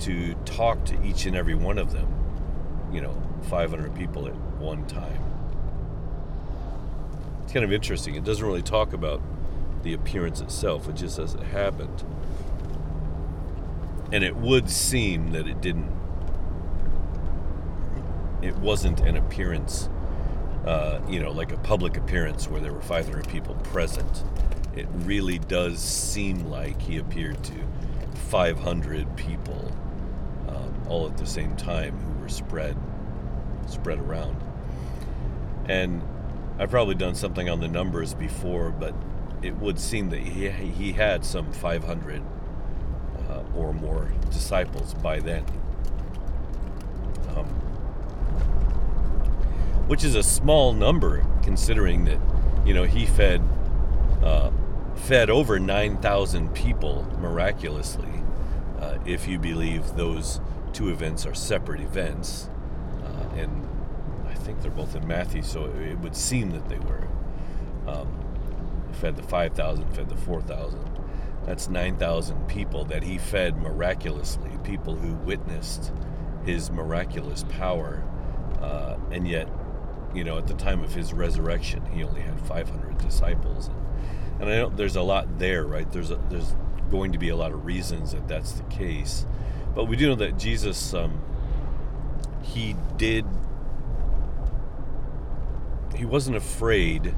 to 0.00 0.34
talk 0.44 0.84
to 0.86 1.02
each 1.04 1.26
and 1.26 1.36
every 1.36 1.54
one 1.54 1.78
of 1.78 1.92
them? 1.92 2.08
You 2.92 3.00
know, 3.00 3.22
500 3.48 3.94
people 3.94 4.26
at 4.26 4.34
one 4.58 4.86
time. 4.86 5.22
It's 7.44 7.52
kind 7.52 7.64
of 7.64 7.72
interesting. 7.72 8.14
It 8.14 8.24
doesn't 8.24 8.44
really 8.44 8.62
talk 8.62 8.92
about 8.92 9.20
the 9.82 9.92
appearance 9.94 10.40
itself. 10.40 10.88
It 10.88 10.94
just 10.94 11.16
says 11.16 11.34
it 11.34 11.42
happened. 11.42 12.04
And 14.12 14.22
it 14.22 14.36
would 14.36 14.70
seem 14.70 15.32
that 15.32 15.46
it 15.46 15.60
didn't. 15.60 15.90
It 18.42 18.56
wasn't 18.56 19.00
an 19.00 19.16
appearance 19.16 19.88
uh, 20.66 21.00
you 21.08 21.18
know, 21.20 21.32
like 21.32 21.52
a 21.52 21.56
public 21.58 21.96
appearance 21.96 22.48
where 22.48 22.60
there 22.60 22.72
were 22.72 22.82
500 22.82 23.28
people 23.28 23.54
present. 23.56 24.24
It 24.76 24.86
really 24.98 25.38
does 25.38 25.80
seem 25.80 26.48
like 26.50 26.80
he 26.80 26.98
appeared 26.98 27.42
to 27.44 27.54
500 28.30 29.16
people 29.16 29.72
um, 30.48 30.82
all 30.88 31.06
at 31.06 31.16
the 31.16 31.26
same 31.26 31.56
time 31.56 31.98
who 31.98 32.20
were 32.20 32.28
spread 32.28 32.76
spread 33.66 33.98
around. 33.98 34.36
And 35.66 36.02
I've 36.58 36.70
probably 36.70 36.94
done 36.94 37.14
something 37.14 37.48
on 37.48 37.60
the 37.60 37.68
numbers 37.68 38.14
before, 38.14 38.70
but 38.70 38.94
it 39.42 39.56
would 39.56 39.78
seem 39.78 40.10
that 40.10 40.20
he, 40.20 40.48
he 40.48 40.92
had 40.92 41.24
some 41.24 41.52
500 41.52 42.22
uh, 43.28 43.42
or 43.56 43.72
more 43.72 44.12
disciples 44.30 44.94
by 44.94 45.20
then. 45.20 45.44
Um, 47.36 47.48
which 49.92 50.04
is 50.04 50.14
a 50.14 50.22
small 50.22 50.72
number 50.72 51.22
considering 51.42 52.06
that 52.06 52.18
you 52.64 52.72
know 52.72 52.84
he 52.84 53.04
fed 53.04 53.42
uh, 54.22 54.50
fed 54.94 55.28
over 55.28 55.58
9,000 55.58 56.48
people 56.54 57.06
miraculously. 57.20 58.22
Uh, 58.80 58.96
if 59.04 59.28
you 59.28 59.38
believe 59.38 59.94
those 59.94 60.40
two 60.72 60.88
events 60.88 61.26
are 61.26 61.34
separate 61.34 61.82
events, 61.82 62.48
uh, 63.04 63.36
and 63.36 63.68
I 64.26 64.32
think 64.32 64.62
they're 64.62 64.70
both 64.70 64.96
in 64.96 65.06
Matthew, 65.06 65.42
so 65.42 65.66
it 65.66 65.98
would 65.98 66.16
seem 66.16 66.52
that 66.52 66.70
they 66.70 66.78
were. 66.78 67.06
Um, 67.86 68.08
fed 68.92 69.14
the 69.16 69.22
5,000, 69.22 69.94
fed 69.94 70.08
the 70.08 70.16
4,000. 70.16 70.80
That's 71.44 71.68
9,000 71.68 72.48
people 72.48 72.86
that 72.86 73.02
he 73.02 73.18
fed 73.18 73.58
miraculously, 73.58 74.52
people 74.64 74.96
who 74.96 75.12
witnessed 75.16 75.92
his 76.46 76.70
miraculous 76.70 77.44
power, 77.50 78.02
uh, 78.62 78.96
and 79.10 79.28
yet 79.28 79.48
you 80.14 80.24
know, 80.24 80.38
at 80.38 80.46
the 80.46 80.54
time 80.54 80.82
of 80.82 80.94
his 80.94 81.12
resurrection, 81.12 81.84
he 81.86 82.04
only 82.04 82.20
had 82.20 82.38
500 82.40 82.98
disciples, 82.98 83.68
and, 83.68 83.76
and 84.40 84.50
I 84.50 84.56
know 84.56 84.68
there's 84.68 84.96
a 84.96 85.02
lot 85.02 85.38
there, 85.38 85.64
right? 85.64 85.90
There's 85.90 86.10
a, 86.10 86.16
there's 86.28 86.54
going 86.90 87.12
to 87.12 87.18
be 87.18 87.30
a 87.30 87.36
lot 87.36 87.52
of 87.52 87.64
reasons 87.64 88.12
that 88.12 88.28
that's 88.28 88.52
the 88.52 88.62
case, 88.64 89.26
but 89.74 89.84
we 89.84 89.96
do 89.96 90.08
know 90.08 90.14
that 90.16 90.38
Jesus, 90.38 90.94
um, 90.94 91.20
he 92.42 92.76
did, 92.96 93.24
he 95.96 96.04
wasn't 96.04 96.36
afraid 96.36 97.14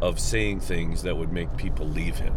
of 0.00 0.18
saying 0.18 0.60
things 0.60 1.02
that 1.02 1.16
would 1.16 1.32
make 1.32 1.56
people 1.56 1.86
leave 1.86 2.18
him, 2.18 2.34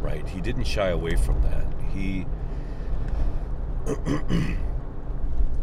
right? 0.00 0.26
He 0.28 0.40
didn't 0.40 0.64
shy 0.64 0.88
away 0.88 1.16
from 1.16 1.42
that. 1.42 1.66
He. 1.92 2.26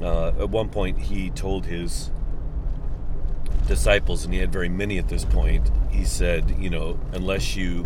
Uh, 0.01 0.27
at 0.27 0.49
one 0.49 0.67
point, 0.67 0.99
he 0.99 1.29
told 1.29 1.65
his 1.65 2.11
disciples, 3.67 4.25
and 4.25 4.33
he 4.33 4.39
had 4.39 4.51
very 4.51 4.69
many 4.69 4.97
at 4.97 5.07
this 5.07 5.25
point, 5.25 5.69
he 5.89 6.05
said, 6.05 6.55
You 6.59 6.69
know, 6.69 6.99
unless 7.13 7.55
you 7.55 7.85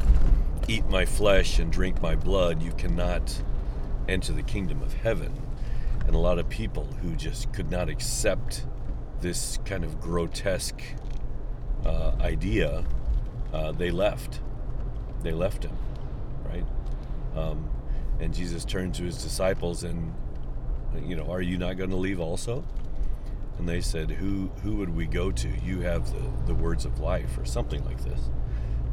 eat 0.67 0.85
my 0.87 1.05
flesh 1.05 1.59
and 1.59 1.71
drink 1.71 2.01
my 2.01 2.15
blood, 2.15 2.61
you 2.61 2.71
cannot 2.73 3.41
enter 4.07 4.33
the 4.33 4.43
kingdom 4.43 4.81
of 4.81 4.93
heaven. 4.93 5.33
And 6.05 6.15
a 6.15 6.19
lot 6.19 6.39
of 6.39 6.49
people 6.49 6.85
who 7.01 7.15
just 7.15 7.53
could 7.53 7.69
not 7.69 7.89
accept 7.89 8.65
this 9.21 9.59
kind 9.65 9.83
of 9.83 9.99
grotesque 9.99 10.81
uh, 11.85 12.13
idea, 12.19 12.83
uh, 13.53 13.71
they 13.71 13.91
left. 13.91 14.39
They 15.21 15.31
left 15.31 15.63
him, 15.63 15.77
right? 16.45 16.65
Um, 17.35 17.69
and 18.19 18.33
Jesus 18.33 18.65
turned 18.65 18.95
to 18.95 19.03
his 19.03 19.21
disciples 19.21 19.83
and, 19.83 20.13
you 21.05 21.15
know, 21.15 21.31
are 21.31 21.41
you 21.41 21.57
not 21.57 21.77
going 21.77 21.89
to 21.89 21.95
leave 21.95 22.19
also? 22.19 22.63
And 23.59 23.67
they 23.67 23.81
said, 23.81 24.09
"Who 24.09 24.47
who 24.63 24.77
would 24.77 24.95
we 24.95 25.05
go 25.05 25.31
to? 25.31 25.49
You 25.63 25.81
have 25.81 26.11
the 26.11 26.23
the 26.47 26.55
words 26.55 26.85
of 26.85 26.99
life, 26.99 27.37
or 27.37 27.45
something 27.45 27.83
like 27.85 28.01
this." 28.03 28.31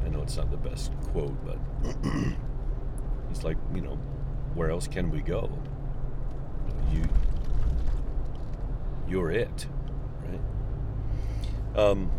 I 0.04 0.08
know 0.08 0.22
it's 0.22 0.36
not 0.36 0.50
the 0.50 0.56
best 0.56 0.92
quote, 1.12 1.36
but 1.46 1.58
it's 3.30 3.44
like 3.44 3.56
you 3.74 3.80
know, 3.80 3.98
where 4.54 4.70
else 4.70 4.88
can 4.88 5.10
we 5.10 5.22
go? 5.22 5.50
You 6.92 7.04
you're 9.08 9.30
it, 9.30 9.66
right? 10.28 11.78
Um. 11.78 12.10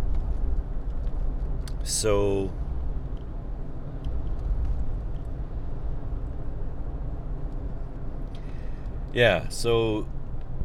So. 1.83 2.51
Yeah, 9.13 9.47
so 9.49 10.05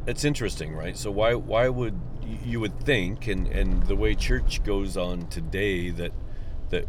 it's 0.07 0.25
interesting, 0.25 0.75
right? 0.75 0.97
So 0.97 1.11
why 1.11 1.35
why 1.35 1.69
would 1.69 1.99
you 2.45 2.61
would 2.61 2.79
think, 2.81 3.29
and 3.29 3.47
and 3.49 3.83
the 3.85 3.97
way 3.97 4.15
church 4.15 4.63
goes 4.65 4.97
on 4.97 5.29
today, 5.29 5.91
that 5.91 6.13
that 6.71 6.87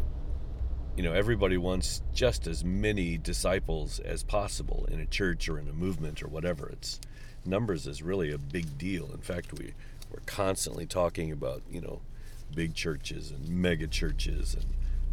you 0.96 1.02
know 1.02 1.12
everybody 1.12 1.56
wants 1.56 2.02
just 2.12 2.46
as 2.46 2.64
many 2.64 3.16
disciples 3.18 4.00
as 4.00 4.22
possible 4.24 4.86
in 4.90 5.00
a 5.00 5.06
church 5.06 5.48
or 5.48 5.58
in 5.58 5.68
a 5.68 5.72
movement 5.72 6.22
or 6.22 6.28
whatever. 6.28 6.68
It's 6.68 7.00
numbers 7.44 7.86
is 7.86 8.02
really 8.02 8.32
a 8.32 8.38
big 8.38 8.78
deal. 8.78 9.10
In 9.12 9.20
fact, 9.20 9.52
we 9.52 9.74
we're 10.10 10.20
constantly 10.26 10.86
talking 10.86 11.30
about 11.30 11.62
you 11.70 11.80
know 11.80 12.00
big 12.54 12.74
churches 12.74 13.30
and 13.30 13.48
mega 13.48 13.86
churches 13.86 14.54
and 14.54 14.66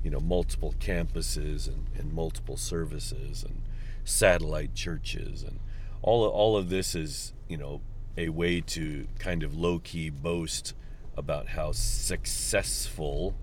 you 0.03 0.10
know 0.10 0.20
multiple 0.20 0.74
campuses 0.79 1.67
and, 1.67 1.88
and 1.98 2.13
multiple 2.13 2.58
services 2.58 3.43
and 3.43 3.62
satellite 4.03 4.74
churches 4.74 5.43
and 5.43 5.60
all 6.01 6.25
all 6.27 6.58
of 6.58 6.70
this 6.70 6.96
is 6.96 7.34
you 7.48 7.58
know 7.58 7.81
a 8.17 8.29
way 8.29 8.61
to 8.61 9.07
kind 9.19 9.43
of 9.43 9.57
low 9.57 9.79
key 9.79 10.09
boast 10.09 10.73
about 11.15 11.49
how 11.49 11.71
successful 11.71 13.35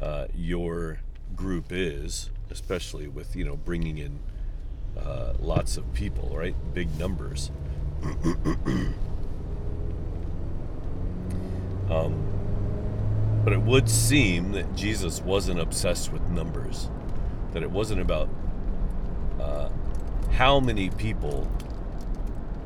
uh, 0.00 0.26
your 0.34 1.00
group 1.34 1.66
is, 1.70 2.30
especially 2.50 3.08
with 3.08 3.34
you 3.36 3.44
know 3.44 3.56
bringing 3.56 3.98
in 3.98 4.18
uh, 4.98 5.34
lots 5.38 5.76
of 5.76 5.92
people, 5.94 6.30
right? 6.34 6.54
Big 6.74 6.96
numbers. 6.98 7.50
um, 11.90 12.36
but 13.44 13.52
it 13.52 13.62
would 13.62 13.88
seem 13.88 14.52
that 14.52 14.74
Jesus 14.74 15.20
wasn't 15.22 15.60
obsessed 15.60 16.12
with 16.12 16.22
numbers, 16.30 16.90
that 17.52 17.62
it 17.62 17.70
wasn't 17.70 18.00
about 18.00 18.28
uh, 19.40 19.68
how 20.32 20.58
many 20.58 20.90
people 20.90 21.48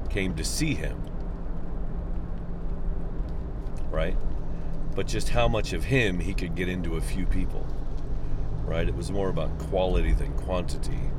came 0.09 0.35
to 0.35 0.45
see 0.45 0.75
him, 0.75 0.99
right? 3.91 4.17
But 4.95 5.07
just 5.07 5.31
how 5.31 5.49
much 5.49 5.73
of 5.73 5.85
him 5.85 6.21
he 6.21 6.35
could 6.35 6.55
get 6.55 6.69
into 6.69 6.97
a 6.97 7.01
few 7.01 7.27
people, 7.27 7.67
right? 8.65 8.89
It 8.89 8.95
was 8.95 9.11
more 9.11 9.29
about 9.29 9.59
quality 9.59 10.13
than 10.13 10.33
quantity 10.37 11.11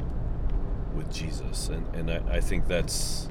with 0.96 1.12
Jesus. 1.12 1.70
And, 1.70 1.96
and 1.96 2.12
I, 2.12 2.36
I 2.36 2.40
think 2.40 2.68
that's, 2.68 3.30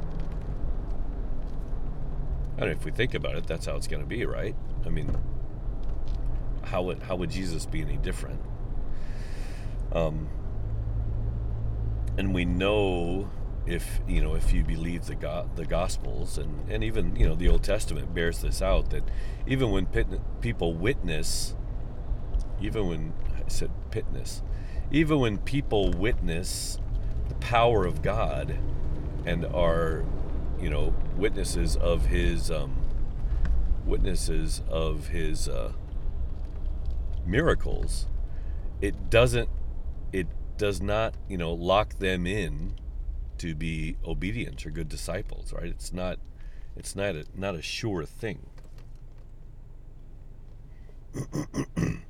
I 2.56 2.61
don't 2.61 2.70
know 2.70 2.76
if 2.76 2.85
we 2.85 2.90
think 2.90 3.14
about 3.14 3.37
it, 3.37 3.47
that's 3.47 3.66
how 3.66 3.76
it's 3.76 3.87
going 3.87 4.02
to 4.02 4.09
be, 4.09 4.25
right? 4.25 4.54
I 4.85 4.88
mean, 4.88 5.16
how 6.70 6.82
would 6.82 7.02
how 7.02 7.16
would 7.16 7.30
Jesus 7.30 7.66
be 7.66 7.82
any 7.82 7.97
different? 7.97 8.40
Um, 9.92 10.28
and 12.16 12.32
we 12.32 12.44
know 12.44 13.28
if 13.67 14.00
you 14.09 14.21
know 14.21 14.35
if 14.35 14.52
you 14.52 14.64
believe 14.64 15.07
the 15.07 15.14
go- 15.14 15.49
the 15.55 15.67
Gospels 15.67 16.38
and 16.38 16.69
and 16.71 16.83
even 16.83 17.14
you 17.17 17.26
know 17.26 17.35
the 17.35 17.49
Old 17.49 17.62
Testament 17.62 18.14
bears 18.14 18.40
this 18.40 18.62
out 18.62 18.90
that 18.90 19.05
even 19.47 19.71
when 19.71 19.87
pit- 19.87 20.40
people 20.40 20.75
witness, 20.75 21.55
even 22.61 22.88
when 22.88 23.12
I 23.37 23.49
said 23.49 23.71
pitness, 23.90 24.43
even 24.90 25.21
when 25.21 25.38
people 25.38 25.90
witness 25.90 26.79
the 27.29 27.35
power 27.37 27.85
of 27.85 28.02
God 28.02 28.59
and 29.25 29.45
are 29.47 30.05
you 30.61 30.71
know 30.71 30.95
witnesses 31.17 31.76
of 31.76 32.07
His 32.07 32.50
um, 32.50 32.76
witnesses 33.85 34.62
of 34.69 35.09
His 35.09 35.49
uh, 35.49 35.73
miracles, 37.26 38.07
it 38.81 39.11
doesn't 39.11 39.49
it 40.12 40.26
does 40.61 40.83
not, 40.83 41.14
you 41.29 41.38
know, 41.38 41.52
lock 41.52 41.99
them 41.99 42.26
in 42.26 42.75
to 43.40 43.54
be 43.54 43.97
obedient 44.04 44.64
or 44.66 44.70
good 44.70 44.88
disciples, 44.88 45.52
right? 45.52 45.66
It's 45.66 45.92
not 45.92 46.18
it's 46.76 46.97
not 46.97 47.16
a 47.16 47.25
not 47.35 47.54
a 47.54 47.62
sure 47.62 48.04
thing. 48.04 48.47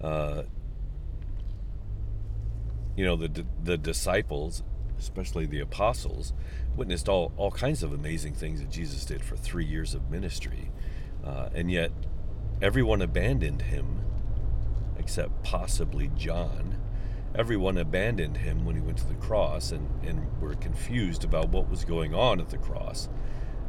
uh, 0.00 0.42
you 2.96 3.04
know 3.04 3.16
the 3.16 3.44
the 3.62 3.76
disciples, 3.76 4.62
especially 4.98 5.46
the 5.46 5.60
apostles, 5.60 6.32
witnessed 6.76 7.08
all 7.08 7.32
all 7.36 7.50
kinds 7.50 7.82
of 7.82 7.92
amazing 7.92 8.34
things 8.34 8.60
that 8.60 8.70
Jesus 8.70 9.04
did 9.04 9.22
for 9.22 9.36
three 9.36 9.66
years 9.66 9.94
of 9.94 10.10
ministry, 10.10 10.70
uh, 11.24 11.50
and 11.54 11.70
yet 11.70 11.92
Everyone 12.62 13.02
abandoned 13.02 13.62
him, 13.62 14.00
except 14.96 15.42
possibly 15.42 16.10
John. 16.16 16.80
Everyone 17.34 17.78
abandoned 17.78 18.36
him 18.38 18.64
when 18.64 18.76
he 18.76 18.80
went 18.80 18.98
to 18.98 19.08
the 19.08 19.14
cross 19.14 19.72
and, 19.72 19.88
and 20.04 20.40
were 20.40 20.54
confused 20.54 21.24
about 21.24 21.48
what 21.48 21.68
was 21.68 21.84
going 21.84 22.14
on 22.14 22.40
at 22.40 22.50
the 22.50 22.58
cross 22.58 23.08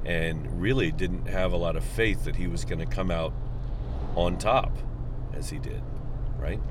and 0.06 0.62
really 0.62 0.92
didn't 0.92 1.28
have 1.28 1.52
a 1.52 1.58
lot 1.58 1.76
of 1.76 1.84
faith 1.84 2.26
that 2.26 2.36
he 2.36 2.48
was 2.48 2.64
going 2.64 2.80
to 2.80 2.86
come 2.86 3.10
out 3.10 3.34
on 4.16 4.38
top 4.38 4.72
as 5.34 5.50
he 5.50 5.58
did, 5.58 5.82
right? 6.38 6.62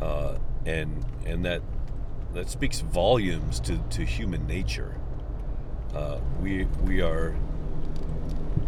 Uh, 0.00 0.36
and 0.66 1.04
and 1.24 1.44
that 1.44 1.62
that 2.34 2.48
speaks 2.48 2.80
volumes 2.80 3.60
to, 3.60 3.78
to 3.90 4.04
human 4.04 4.46
nature. 4.46 4.96
Uh, 5.94 6.18
we 6.40 6.64
we 6.84 7.00
are 7.00 7.36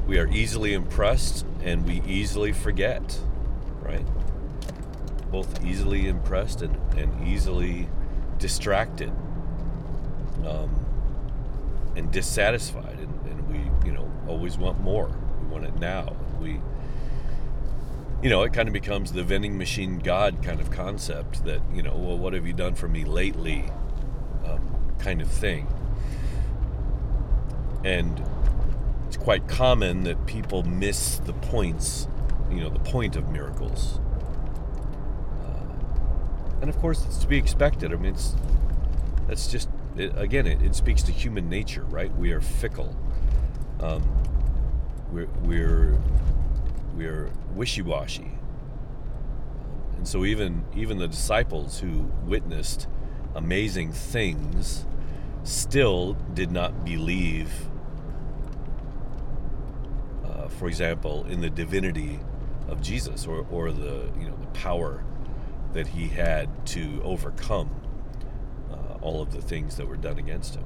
we 0.07 0.19
are 0.19 0.29
easily 0.29 0.75
impressed 0.75 1.45
and 1.63 1.85
we 1.87 2.01
easily 2.07 2.53
forget, 2.53 3.19
right? 3.81 4.07
Both 5.35 5.65
easily 5.65 6.07
impressed 6.07 6.63
and, 6.63 6.77
and 6.97 7.27
easily 7.27 7.89
distracted 8.39 9.11
um, 10.47 10.71
and 11.97 12.09
dissatisfied. 12.13 13.01
And, 13.01 13.27
and 13.27 13.49
we, 13.49 13.89
you 13.89 13.93
know, 13.93 14.09
always 14.29 14.57
want 14.57 14.81
more. 14.81 15.11
We 15.43 15.49
want 15.49 15.65
it 15.65 15.75
now. 15.81 16.15
We, 16.41 16.61
you 18.23 18.31
know, 18.31 18.45
it 18.45 18.53
kind 18.53 18.69
of 18.69 18.73
becomes 18.73 19.11
the 19.11 19.25
vending 19.25 19.59
machine 19.59 19.99
God 19.99 20.41
kind 20.41 20.61
of 20.61 20.71
concept 20.71 21.45
that, 21.47 21.61
you 21.75 21.83
know, 21.83 21.97
well, 21.97 22.17
what 22.17 22.33
have 22.33 22.47
you 22.47 22.53
done 22.53 22.77
for 22.77 22.87
me 22.87 23.05
lately 23.05 23.65
um, 24.47 24.95
kind 25.01 25.21
of 25.21 25.29
thing. 25.29 25.67
And 27.85 28.25
it's 29.09 29.17
quite 29.17 29.49
common 29.49 30.05
that 30.05 30.27
people 30.27 30.63
miss 30.63 31.19
the 31.19 31.33
points, 31.33 32.07
you 32.53 32.61
know, 32.61 32.71
the 32.71 32.79
point 32.79 33.17
of 33.17 33.31
miracles. 33.31 33.99
Uh, 36.65 36.67
and 36.67 36.71
of 36.71 36.81
course, 36.81 37.05
it's 37.05 37.19
to 37.19 37.27
be 37.27 37.37
expected. 37.37 37.93
I 37.93 37.97
mean, 37.97 38.15
it's 38.15 38.35
that's 39.29 39.47
just 39.49 39.69
it, 39.97 40.17
again, 40.17 40.47
it, 40.47 40.63
it, 40.63 40.75
speaks 40.75 41.03
to 41.05 41.13
human 41.13 41.49
nature, 41.49 41.85
right? 41.85 42.15
We 42.17 42.33
are 42.33 42.41
fickle. 42.41 42.97
Um, 43.81 44.03
we're 45.13 45.29
we're 45.43 45.99
we're 46.97 47.31
wishy-washy, 47.55 48.31
and 49.97 50.09
so 50.09 50.25
even 50.25 50.65
even 50.75 50.99
the 50.99 51.09
disciples 51.09 51.81
who 51.81 52.11
witnessed 52.25 52.89
amazing 53.35 53.93
things 53.93 54.87
still 55.43 56.15
did 56.35 56.51
not 56.51 56.85
believe 56.85 57.51
for 60.55 60.69
example, 60.69 61.27
in 61.29 61.41
the 61.41 61.51
divinity 61.51 62.21
of 62.69 62.81
Jesus 62.81 63.27
or, 63.27 63.47
or 63.51 63.73
the 63.73 64.11
you 64.19 64.27
know 64.29 64.37
the 64.37 64.47
power 64.55 65.05
that 65.75 65.89
he 65.89 66.09
had 66.09 66.67
to 66.67 67.01
overcome 67.05 67.69
uh, 68.71 68.95
all 69.03 69.21
of 69.21 69.33
the 69.33 69.43
things 69.43 69.77
that 69.77 69.87
were 69.87 69.97
done 69.97 70.19
against 70.19 70.55
him. 70.55 70.65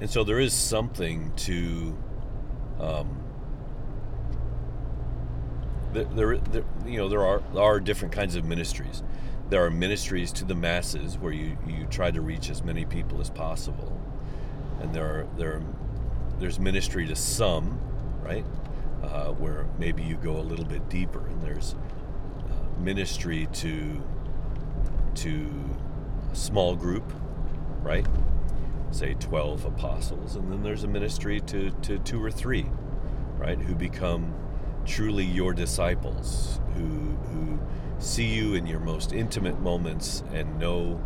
And 0.00 0.08
so 0.08 0.24
there 0.24 0.40
is 0.40 0.52
something 0.52 1.32
to 1.36 1.96
um, 2.80 3.24
there, 5.94 6.38
there, 6.38 6.64
you 6.84 6.98
know 6.98 7.08
there 7.08 7.24
are 7.24 7.42
there 7.52 7.62
are 7.62 7.80
different 7.80 8.12
kinds 8.12 8.34
of 8.36 8.44
ministries. 8.44 9.02
There 9.50 9.64
are 9.64 9.70
ministries 9.70 10.32
to 10.32 10.44
the 10.44 10.54
masses 10.54 11.18
where 11.18 11.32
you, 11.32 11.56
you 11.66 11.86
try 11.86 12.10
to 12.10 12.20
reach 12.20 12.50
as 12.50 12.64
many 12.64 12.84
people 12.84 13.20
as 13.20 13.30
possible, 13.30 14.00
and 14.80 14.92
there 14.94 15.04
are 15.04 15.26
there 15.36 15.52
are 15.54 15.62
there's 16.38 16.58
ministry 16.58 17.06
to 17.06 17.14
some, 17.14 17.78
right? 18.22 18.44
Uh, 19.04 19.32
where 19.32 19.66
maybe 19.78 20.02
you 20.02 20.16
go 20.16 20.36
a 20.36 20.42
little 20.42 20.64
bit 20.64 20.88
deeper, 20.88 21.26
and 21.26 21.42
there's 21.42 21.74
uh, 22.48 22.80
ministry 22.80 23.46
to 23.52 24.02
to 25.14 25.48
a 26.32 26.34
small 26.34 26.74
group, 26.74 27.12
right? 27.82 28.06
Say 28.90 29.14
12 29.14 29.64
apostles, 29.64 30.36
and 30.36 30.50
then 30.50 30.62
there's 30.62 30.84
a 30.84 30.88
ministry 30.88 31.40
to, 31.42 31.70
to 31.70 31.98
two 31.98 32.22
or 32.22 32.30
three, 32.30 32.66
right? 33.38 33.58
Who 33.58 33.74
become 33.74 34.34
truly 34.84 35.24
your 35.24 35.52
disciples, 35.52 36.60
who 36.74 36.82
who 36.82 37.58
see 37.98 38.26
you 38.26 38.54
in 38.54 38.66
your 38.66 38.80
most 38.80 39.12
intimate 39.12 39.60
moments 39.60 40.22
and 40.32 40.58
know 40.58 41.02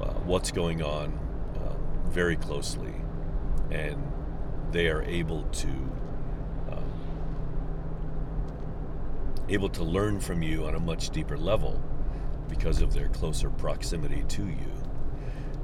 uh, 0.00 0.12
what's 0.24 0.50
going 0.50 0.82
on 0.82 1.18
uh, 1.56 2.08
very 2.10 2.36
closely, 2.36 2.94
and 3.70 3.96
they 4.72 4.88
are 4.88 5.02
able 5.02 5.44
to 5.44 5.68
um, 6.70 6.90
able 9.50 9.68
to 9.70 9.84
learn 9.84 10.20
from 10.20 10.42
you 10.42 10.66
on 10.66 10.74
a 10.74 10.80
much 10.80 11.10
deeper 11.10 11.36
level 11.36 11.82
because 12.48 12.80
of 12.80 12.92
their 12.92 13.08
closer 13.08 13.50
proximity 13.50 14.24
to 14.28 14.44
you. 14.44 14.72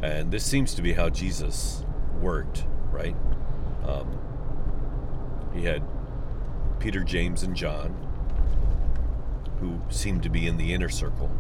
And 0.03 0.31
this 0.31 0.45
seems 0.45 0.75
to 0.75 0.83
be 0.83 0.93
how 0.93 1.09
Jesus 1.09 1.85
worked, 2.21 2.67
right? 2.91 3.17
Um, 3.85 4.19
he 5.55 5.65
had 5.65 5.83
Peter, 6.79 7.03
James, 7.03 7.43
and 7.43 7.57
John, 7.57 7.95
who 9.61 9.81
seemed 9.89 10.23
to 10.25 10.29
be 10.29 10.47
in 10.47 10.57
the 10.57 10.75
inner 10.75 10.89
circle. 10.89 11.31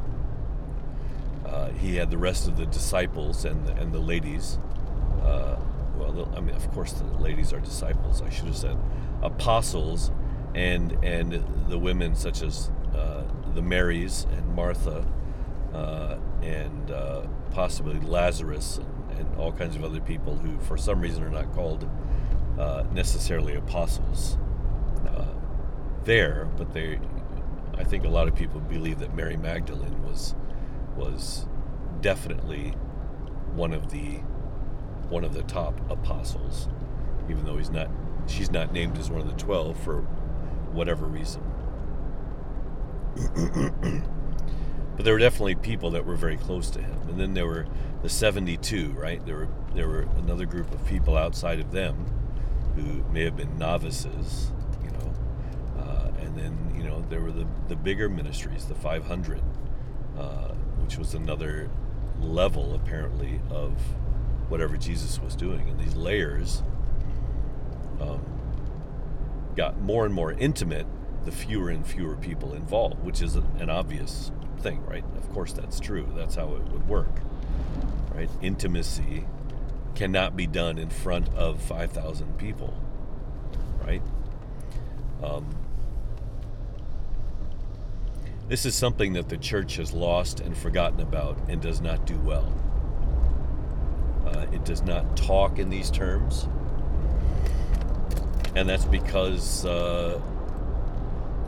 Uh, 1.44 1.70
he 1.70 1.96
had 1.96 2.10
the 2.10 2.18
rest 2.18 2.48
of 2.48 2.56
the 2.56 2.66
disciples 2.66 3.44
and 3.44 3.66
the, 3.66 3.72
and 3.72 3.92
the 3.92 4.00
ladies 4.00 4.58
uh, 5.22 5.56
well, 5.96 6.32
I 6.36 6.40
mean, 6.40 6.54
of 6.54 6.70
course, 6.72 6.92
the 6.92 7.04
ladies 7.18 7.52
are 7.52 7.60
disciples. 7.60 8.22
I 8.22 8.30
should 8.30 8.46
have 8.46 8.56
said 8.56 8.76
apostles, 9.22 10.10
and 10.56 10.92
and 11.04 11.44
the 11.68 11.78
women 11.78 12.16
such 12.16 12.42
as 12.42 12.70
uh, 12.94 13.22
the 13.54 13.60
Marys 13.62 14.26
and 14.32 14.54
Martha, 14.54 15.06
uh, 15.74 16.16
and 16.42 16.90
uh, 16.90 17.22
possibly 17.50 18.00
Lazarus 18.00 18.78
and, 18.78 19.18
and, 19.18 19.36
all 19.36 19.52
kinds 19.52 19.76
of 19.76 19.84
other 19.84 20.00
people 20.00 20.36
who, 20.36 20.58
for 20.60 20.78
some 20.78 21.00
reason, 21.00 21.22
are 21.22 21.30
not 21.30 21.52
called 21.54 21.86
uh, 22.58 22.84
necessarily 22.92 23.54
apostles 23.54 24.38
uh, 25.06 25.26
there, 26.04 26.48
but 26.56 26.72
they. 26.72 26.98
I 27.78 27.84
think 27.84 28.06
a 28.06 28.08
lot 28.08 28.26
of 28.26 28.34
people 28.34 28.60
believe 28.60 29.00
that 29.00 29.14
Mary 29.14 29.36
Magdalene 29.36 30.02
was 30.02 30.34
was 30.96 31.44
definitely 32.00 32.70
one 33.54 33.74
of 33.74 33.90
the 33.90 34.20
one 35.10 35.22
of 35.22 35.34
the 35.34 35.42
top 35.42 35.78
apostles, 35.90 36.68
even 37.28 37.44
though 37.44 37.58
he's 37.58 37.68
not 37.68 37.90
she's 38.26 38.50
not 38.50 38.72
named 38.72 38.96
as 38.96 39.10
one 39.10 39.20
of 39.20 39.28
the 39.28 39.36
twelve 39.36 39.78
for 39.78 40.06
whatever 40.76 41.06
reason. 41.06 41.42
but 44.96 45.04
there 45.04 45.14
were 45.14 45.18
definitely 45.18 45.54
people 45.54 45.90
that 45.90 46.04
were 46.04 46.16
very 46.16 46.36
close 46.36 46.70
to 46.70 46.80
him, 46.80 47.00
and 47.08 47.18
then 47.18 47.34
there 47.34 47.46
were 47.46 47.66
the 48.02 48.08
seventy-two. 48.08 48.90
Right, 48.92 49.24
there 49.24 49.36
were 49.36 49.48
there 49.74 49.88
were 49.88 50.06
another 50.18 50.44
group 50.46 50.72
of 50.72 50.84
people 50.86 51.16
outside 51.16 51.58
of 51.58 51.72
them 51.72 52.06
who 52.74 53.02
may 53.10 53.24
have 53.24 53.36
been 53.36 53.56
novices, 53.56 54.52
you 54.84 54.90
know, 54.90 55.14
uh, 55.82 56.10
and 56.20 56.36
then 56.36 56.74
you 56.76 56.84
know 56.84 57.02
there 57.08 57.20
were 57.20 57.32
the 57.32 57.46
the 57.68 57.76
bigger 57.76 58.08
ministries, 58.08 58.66
the 58.66 58.74
five 58.74 59.06
hundred, 59.06 59.42
uh, 60.18 60.48
which 60.82 60.98
was 60.98 61.14
another 61.14 61.70
level 62.20 62.74
apparently 62.74 63.40
of 63.50 63.72
whatever 64.48 64.76
Jesus 64.76 65.18
was 65.20 65.34
doing, 65.34 65.68
and 65.68 65.80
these 65.80 65.96
layers 65.96 66.62
um, 68.00 68.20
got 69.56 69.80
more 69.80 70.04
and 70.04 70.14
more 70.14 70.32
intimate 70.32 70.86
the 71.24 71.32
fewer 71.32 71.70
and 71.70 71.84
fewer 71.84 72.16
people 72.16 72.54
involved, 72.54 73.02
which 73.02 73.20
is 73.20 73.34
an 73.34 73.68
obvious 73.68 74.30
thing, 74.60 74.84
right? 74.86 75.04
Of 75.16 75.28
course, 75.32 75.52
that's 75.52 75.80
true. 75.80 76.08
That's 76.14 76.36
how 76.36 76.54
it 76.54 76.62
would 76.68 76.88
work, 76.88 77.20
right? 78.14 78.30
Intimacy 78.40 79.26
cannot 79.96 80.36
be 80.36 80.46
done 80.46 80.78
in 80.78 80.88
front 80.88 81.28
of 81.34 81.60
5,000 81.60 82.38
people, 82.38 82.72
right? 83.84 84.02
Um, 85.22 85.48
this 88.48 88.64
is 88.64 88.76
something 88.76 89.14
that 89.14 89.28
the 89.28 89.36
church 89.36 89.76
has 89.76 89.92
lost 89.92 90.38
and 90.38 90.56
forgotten 90.56 91.00
about 91.00 91.36
and 91.48 91.60
does 91.60 91.80
not 91.80 92.06
do 92.06 92.16
well. 92.18 92.52
Uh, 94.26 94.46
it 94.52 94.64
does 94.64 94.82
not 94.82 95.16
talk 95.16 95.58
in 95.58 95.70
these 95.70 95.90
terms. 95.90 96.46
And 98.56 98.66
that's 98.66 98.86
because 98.86 99.66
uh, 99.66 100.18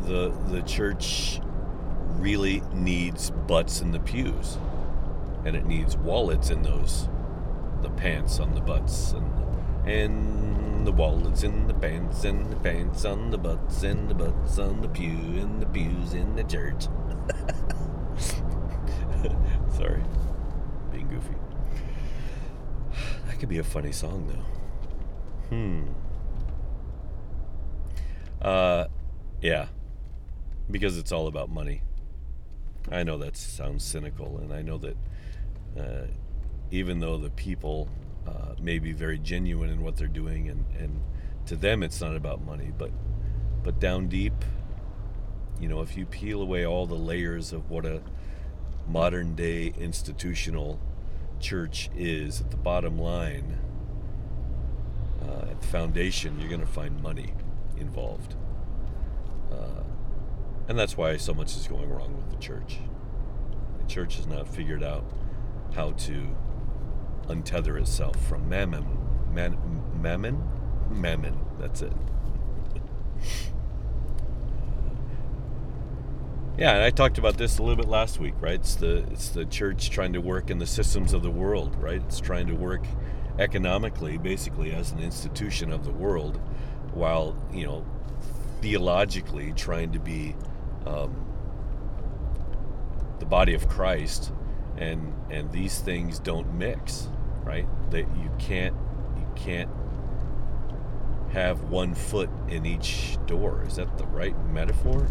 the, 0.02 0.30
the 0.50 0.60
church 0.60 1.40
really 2.18 2.60
needs 2.74 3.30
butts 3.30 3.80
in 3.80 3.92
the 3.92 3.98
pews. 3.98 4.58
And 5.46 5.56
it 5.56 5.64
needs 5.64 5.96
wallets 5.96 6.50
in 6.50 6.60
those, 6.60 7.08
the 7.80 7.88
pants 7.88 8.38
on 8.40 8.54
the 8.54 8.60
butts, 8.60 9.12
and, 9.12 9.88
and 9.88 10.86
the 10.86 10.92
wallets 10.92 11.44
in 11.44 11.66
the 11.66 11.72
pants, 11.72 12.24
and 12.24 12.52
the 12.52 12.56
pants 12.56 13.06
on 13.06 13.30
the 13.30 13.38
butts, 13.38 13.82
and 13.82 14.10
the 14.10 14.14
butts 14.14 14.58
on 14.58 14.82
the 14.82 14.88
pew, 14.88 15.08
and 15.08 15.62
the 15.62 15.66
pews 15.66 16.12
in 16.12 16.36
the 16.36 16.44
church. 16.44 16.88
Sorry, 19.74 20.02
being 20.92 21.08
goofy. 21.08 21.34
That 23.26 23.38
could 23.38 23.48
be 23.48 23.58
a 23.58 23.64
funny 23.64 23.92
song, 23.92 24.26
though. 24.26 24.44
Hmm. 25.56 25.86
Uh, 28.40 28.86
yeah. 29.40 29.66
Because 30.70 30.98
it's 30.98 31.12
all 31.12 31.26
about 31.26 31.50
money. 31.50 31.82
I 32.90 33.02
know 33.02 33.18
that 33.18 33.36
sounds 33.36 33.84
cynical, 33.84 34.38
and 34.38 34.52
I 34.52 34.62
know 34.62 34.78
that 34.78 34.96
uh, 35.78 36.06
even 36.70 37.00
though 37.00 37.18
the 37.18 37.30
people 37.30 37.88
uh, 38.26 38.54
may 38.60 38.78
be 38.78 38.92
very 38.92 39.18
genuine 39.18 39.70
in 39.70 39.82
what 39.82 39.96
they're 39.96 40.06
doing, 40.06 40.48
and, 40.48 40.64
and 40.78 41.00
to 41.46 41.56
them 41.56 41.82
it's 41.82 42.00
not 42.00 42.16
about 42.16 42.44
money, 42.44 42.72
but 42.76 42.90
but 43.62 43.80
down 43.80 44.08
deep, 44.08 44.44
you 45.60 45.68
know, 45.68 45.80
if 45.80 45.96
you 45.96 46.06
peel 46.06 46.40
away 46.40 46.64
all 46.64 46.86
the 46.86 46.94
layers 46.94 47.52
of 47.52 47.68
what 47.70 47.84
a 47.84 48.00
modern 48.86 49.34
day 49.34 49.74
institutional 49.78 50.80
church 51.40 51.90
is, 51.96 52.40
at 52.40 52.50
the 52.50 52.56
bottom 52.56 52.98
line, 52.98 53.58
uh, 55.22 55.50
at 55.50 55.60
the 55.60 55.66
foundation, 55.66 56.38
you're 56.38 56.48
going 56.48 56.60
to 56.60 56.66
find 56.66 57.02
money 57.02 57.34
involved. 57.80 58.34
Uh, 59.50 59.82
and 60.68 60.78
that's 60.78 60.96
why 60.96 61.16
so 61.16 61.32
much 61.34 61.56
is 61.56 61.66
going 61.66 61.88
wrong 61.88 62.16
with 62.16 62.30
the 62.30 62.36
church. 62.36 62.78
The 63.80 63.86
church 63.86 64.16
has 64.16 64.26
not 64.26 64.48
figured 64.48 64.82
out 64.82 65.04
how 65.74 65.92
to 65.92 66.36
untether 67.28 67.80
itself 67.80 68.16
from 68.26 68.48
mammon. 68.48 68.86
Man, 69.32 69.56
mammon? 70.00 70.42
Mammon. 70.90 71.38
That's 71.58 71.82
it. 71.82 71.92
yeah, 76.58 76.74
and 76.74 76.82
I 76.82 76.90
talked 76.90 77.18
about 77.18 77.36
this 77.38 77.58
a 77.58 77.62
little 77.62 77.76
bit 77.76 77.88
last 77.88 78.18
week, 78.18 78.34
right? 78.40 78.54
It's 78.54 78.74
the 78.74 79.04
it's 79.10 79.28
the 79.28 79.44
church 79.44 79.90
trying 79.90 80.12
to 80.14 80.20
work 80.20 80.50
in 80.50 80.58
the 80.58 80.66
systems 80.66 81.12
of 81.12 81.22
the 81.22 81.30
world, 81.30 81.76
right? 81.76 82.02
It's 82.02 82.20
trying 82.20 82.46
to 82.48 82.54
work 82.54 82.84
economically, 83.38 84.18
basically, 84.18 84.72
as 84.72 84.92
an 84.92 84.98
institution 85.00 85.70
of 85.72 85.84
the 85.84 85.92
world, 85.92 86.40
while 86.94 87.36
you 87.52 87.66
know 87.66 87.84
theologically 88.60 89.52
trying 89.52 89.92
to 89.92 89.98
be 89.98 90.34
um, 90.86 91.14
the 93.18 93.26
body 93.26 93.54
of 93.54 93.68
Christ, 93.68 94.32
and 94.76 95.12
and 95.30 95.50
these 95.52 95.78
things 95.78 96.18
don't 96.18 96.54
mix, 96.54 97.08
right? 97.44 97.66
That 97.90 98.06
you 98.16 98.30
can't 98.38 98.74
you 99.16 99.26
can't 99.36 99.70
have 101.30 101.62
one 101.64 101.94
foot 101.94 102.30
in 102.48 102.64
each 102.64 103.18
door. 103.26 103.64
Is 103.66 103.76
that 103.76 103.98
the 103.98 104.06
right 104.06 104.34
metaphor? 104.46 105.06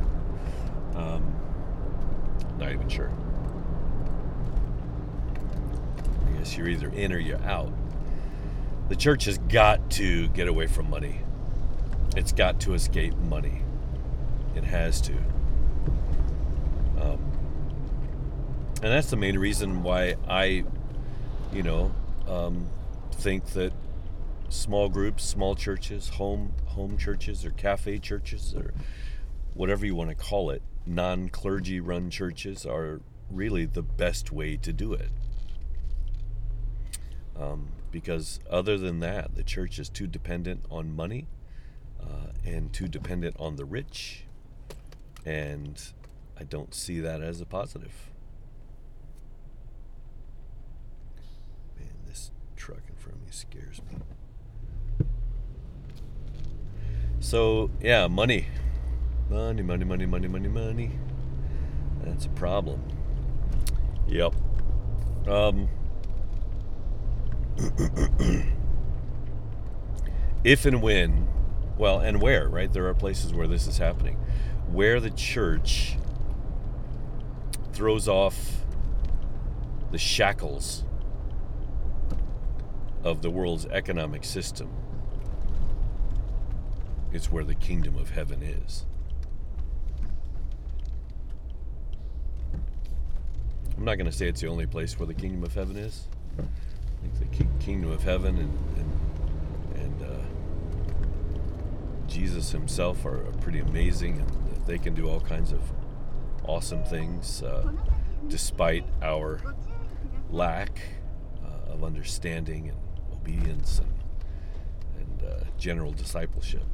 Um, 0.96 1.36
not 2.58 2.72
even 2.72 2.90
sure. 2.90 3.12
I 6.26 6.38
guess 6.38 6.58
you're 6.58 6.68
either 6.68 6.90
in 6.90 7.13
or 7.13 7.20
you're 7.20 7.44
out. 7.44 7.72
The 8.90 8.96
church 8.96 9.26
has 9.26 9.38
got 9.38 9.92
to 9.92 10.28
get 10.30 10.48
away 10.48 10.68
from 10.68 10.90
money. 10.90 11.22
It's 12.17 12.32
got 12.32 12.60
to 12.62 12.73
escape 12.73 13.15
money. 13.15 13.62
It 14.56 14.63
has 14.63 14.99
to. 15.01 15.13
Um, 16.99 17.21
and 18.82 18.91
that's 18.91 19.12
the 19.12 19.15
main 19.15 19.38
reason 19.38 19.84
why 19.84 20.15
I, 20.27 20.63
you 21.53 21.62
know, 21.62 21.93
um, 22.27 22.67
think 23.12 23.45
that 23.49 23.71
small 24.49 24.89
groups, 24.89 25.23
small 25.23 25.53
churches, 25.53 26.10
home 26.10 26.53
home 26.65 26.97
churches, 26.97 27.45
or 27.45 27.51
cafe 27.51 27.99
churches, 27.99 28.56
or 28.58 28.73
whatever 29.53 29.86
you 29.86 29.93
want 29.93 30.10
to 30.10 30.15
call 30.15 30.49
it, 30.49 30.63
non 30.88 31.30
clergy 31.30 31.80
run 31.80 32.10
churches 32.10 32.65
are 32.65 32.99
really 33.30 33.65
the 33.65 33.84
best 33.84 34.32
way 34.32 34.58
to 34.58 34.73
do 34.73 34.91
it. 34.91 35.12
Um, 37.39 37.67
because 37.91 38.39
other 38.49 38.75
than 38.75 39.01
that, 39.01 39.36
the 39.36 39.43
church 39.43 39.77
is 39.77 39.88
too 39.88 40.08
dependent 40.08 40.65
on 40.71 40.95
money 40.95 41.27
uh, 42.02 42.32
and 42.46 42.72
too 42.74 42.88
dependent 42.88 43.36
on 43.40 43.56
the 43.56 43.66
rich. 43.66 44.24
And 45.26 45.82
I 46.40 46.44
don't 46.44 46.74
see 46.74 47.00
that 47.00 47.22
as 47.22 47.42
a 47.42 47.46
positive. 47.46 48.12
Man, 51.78 51.90
this 52.08 52.32
truck 52.56 52.82
in 52.90 52.96
front 52.96 53.18
of 53.18 53.26
me 53.26 53.32
scares 53.32 53.82
me. 53.90 53.98
So, 57.20 57.72
yeah, 57.82 58.08
money. 58.08 58.48
Money, 59.30 59.62
money, 59.62 59.84
money, 59.84 60.06
money, 60.06 60.28
money, 60.28 60.48
money. 60.48 60.92
That's 62.04 62.26
a 62.26 62.30
problem. 62.30 62.82
Yep. 64.08 64.34
Um, 65.28 65.68
if 70.46 70.66
and 70.66 70.82
when, 70.82 71.27
well, 71.78 72.00
and 72.00 72.22
where, 72.22 72.50
right? 72.50 72.72
There 72.72 72.88
are 72.88 72.94
places 72.94 73.34
where 73.34 73.48
this 73.48 73.68
is 73.68 73.78
happening. 73.78 74.18
Where 74.72 75.00
the 75.00 75.12
church 75.12 75.98
throws 77.74 78.08
off 78.08 78.66
the 79.92 79.98
shackles 79.98 80.84
of 83.04 83.22
the 83.22 83.30
world's 83.30 83.66
economic 83.68 84.24
system, 84.24 84.70
it's 87.13 87.32
where 87.32 87.44
the 87.44 87.56
kingdom 87.56 87.98
of 87.98 88.10
heaven 88.10 88.42
is. 88.42 88.86
I'm 93.78 93.86
not 93.86 93.96
going 93.96 94.10
to 94.10 94.12
say 94.12 94.28
it's 94.28 94.42
the 94.42 94.48
only 94.48 94.66
place 94.66 94.98
where 94.98 95.06
the 95.06 95.13
kingdom 95.13 95.44
of 95.44 95.54
heaven 95.54 95.78
is. 95.78 96.08
I 96.40 97.18
think 97.18 97.38
the 97.38 97.46
kingdom 97.63 97.92
of 97.92 98.04
heaven 98.04 98.38
and 98.38 99.80
and 99.80 100.02
uh, 100.02 102.07
Jesus 102.17 102.51
Himself 102.51 103.06
are, 103.06 103.32
pretty 103.41 103.60
amazing, 103.60 104.19
and 104.19 104.65
they 104.65 104.80
can 104.80 104.95
do 104.95 105.08
all 105.08 105.19
kinds 105.19 105.51
of 105.51 105.62
awesome 106.47 106.84
things. 106.84 107.43
Uh, 107.43 107.71
despite 108.27 108.84
our 109.03 109.39
lack 110.32 110.82
uh, 111.45 111.73
of 111.73 111.84
understanding 111.84 112.69
and 112.69 112.77
obedience 113.13 113.80
and, 113.80 113.93
and 114.99 115.30
uh, 115.30 115.43
general 115.60 115.91
discipleship. 115.91 116.65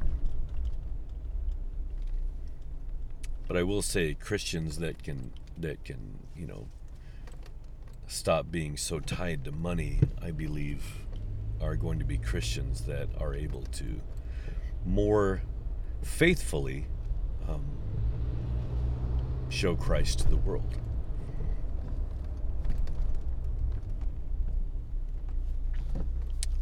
But 3.46 3.58
I 3.58 3.64
will 3.64 3.82
say, 3.82 4.14
Christians 4.14 4.78
that 4.78 5.02
can 5.02 5.30
that 5.58 5.84
can 5.84 6.20
you 6.34 6.46
know 6.46 6.68
stop 8.06 8.50
being 8.50 8.78
so 8.78 8.98
tied 8.98 9.44
to 9.44 9.52
money, 9.52 10.00
I 10.22 10.30
believe, 10.30 10.82
are 11.60 11.76
going 11.76 11.98
to 11.98 12.06
be 12.06 12.16
Christians 12.16 12.86
that 12.86 13.10
are 13.20 13.34
able 13.34 13.64
to 13.64 14.00
more 14.84 15.42
faithfully 16.02 16.86
um, 17.48 17.64
show 19.48 19.74
Christ 19.74 20.20
to 20.20 20.28
the 20.28 20.36
world. 20.36 20.78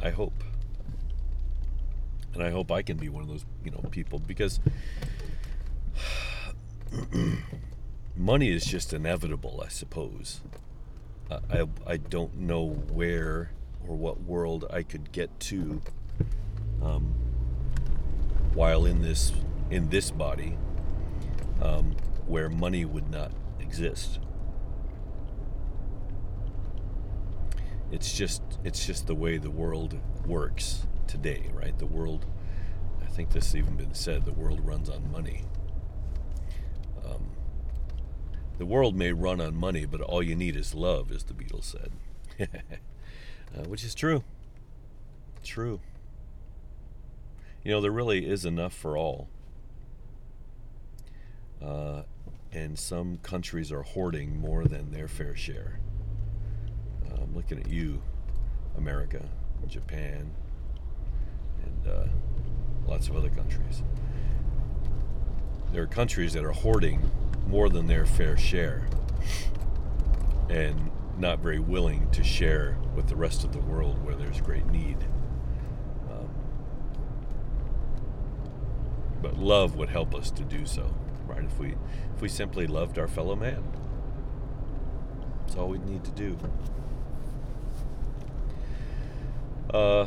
I 0.01 0.11
hope. 0.11 0.43
And 2.35 2.43
I 2.43 2.51
hope 2.51 2.73
I 2.73 2.83
can 2.83 2.97
be 2.97 3.09
one 3.09 3.23
of 3.23 3.29
those, 3.29 3.45
you 3.65 3.71
know, 3.71 3.79
people 3.91 4.19
because 4.19 4.59
money 8.17 8.51
is 8.51 8.65
just 8.65 8.93
inevitable, 8.93 9.63
I 9.65 9.69
suppose. 9.69 10.41
I, 11.31 11.67
I 11.87 11.97
don't 11.97 12.37
know 12.39 12.67
where 12.67 13.53
or 13.87 13.97
what 13.97 14.21
world 14.23 14.67
I 14.71 14.83
could 14.83 15.13
get 15.13 15.39
to 15.41 15.81
um, 16.83 17.15
while 18.55 18.85
in 18.85 19.03
this 19.03 19.33
in 19.71 19.89
this 19.89 20.11
body 20.11 20.57
um, 21.61 21.97
where 22.27 22.49
money 22.49 22.85
would 22.85 23.11
not 23.11 23.33
exist. 23.61 24.19
It's 27.91 28.13
just 28.13 28.43
it's 28.65 28.87
just 28.87 29.07
the 29.07 29.15
way 29.15 29.39
the 29.39 29.51
world 29.51 29.99
works 30.27 30.87
today, 31.07 31.51
right? 31.53 31.79
The 31.79 31.87
world 31.87 32.27
I 33.03 33.07
think 33.07 33.31
this 33.31 33.47
has 33.47 33.57
even 33.57 33.77
been 33.77 33.95
said, 33.95 34.25
the 34.25 34.33
world 34.33 34.61
runs 34.67 34.89
on 34.89 35.11
money. 35.13 35.45
Um, 37.05 37.31
the 38.59 38.65
world 38.65 38.97
may 38.97 39.13
run 39.13 39.41
on 39.41 39.55
money, 39.55 39.85
but 39.85 40.01
all 40.01 40.23
you 40.23 40.35
need 40.35 40.57
is 40.57 40.75
love, 40.75 41.13
as 41.13 41.25
the 41.25 41.35
Beatles 41.35 41.65
said. 41.65 41.93
uh, 43.55 43.65
which 43.65 43.85
is 43.85 43.95
true. 43.95 44.25
True. 45.45 45.81
You 47.65 47.71
know, 47.73 47.81
there 47.81 47.93
really 47.93 48.27
is 48.29 48.45
enough 48.45 48.75
for 48.75 48.97
all. 48.97 49.29
Uh, 51.63 52.03
and 52.53 52.79
some 52.79 53.19
countries 53.19 53.71
are 53.71 53.83
hoarding 53.83 54.41
more 54.41 54.65
than 54.65 54.91
their 54.91 55.09
fair 55.09 55.37
share. 55.37 55.79
Uh, 57.07 57.23
I'm 57.23 57.35
looking 57.35 57.59
at 57.59 57.69
you, 57.69 58.03
America, 58.77 59.25
Japan, 59.69 60.33
and 61.65 61.89
uh, 61.89 62.07
lots 62.87 63.09
of 63.09 63.17
other 63.17 63.31
countries. 63.31 63.83
There 65.73 65.83
are 65.83 65.87
countries 65.87 66.33
that 66.35 66.45
are 66.45 66.53
hoarding 66.53 67.11
more 67.47 67.69
than 67.69 67.87
their 67.87 68.05
fair 68.07 68.37
share 68.37 68.87
and 70.51 70.91
not 71.19 71.39
very 71.39 71.61
willing 71.61 72.11
to 72.11 72.23
share 72.25 72.77
with 72.95 73.07
the 73.09 73.17
rest 73.17 73.45
of 73.45 73.53
the 73.53 73.61
world 73.61 74.05
where 74.05 74.15
there's 74.15 74.41
great 74.41 74.67
need. 74.67 74.99
Um, 76.11 76.29
but 79.23 79.39
love 79.39 79.77
would 79.77 79.89
help 79.89 80.15
us 80.15 80.31
to 80.33 80.43
do 80.43 80.67
so, 80.67 80.95
right? 81.27 81.45
If 81.45 81.59
we 81.59 81.77
if 82.15 82.21
we 82.21 82.29
simply 82.29 82.67
loved 82.67 82.99
our 82.99 83.09
fellow 83.09 83.37
man, 83.37 83.63
that's 85.41 85.57
all 85.57 85.69
we 85.69 85.79
need 85.79 86.05
to 86.05 86.11
do. 86.11 86.37
Uh, 89.73 90.07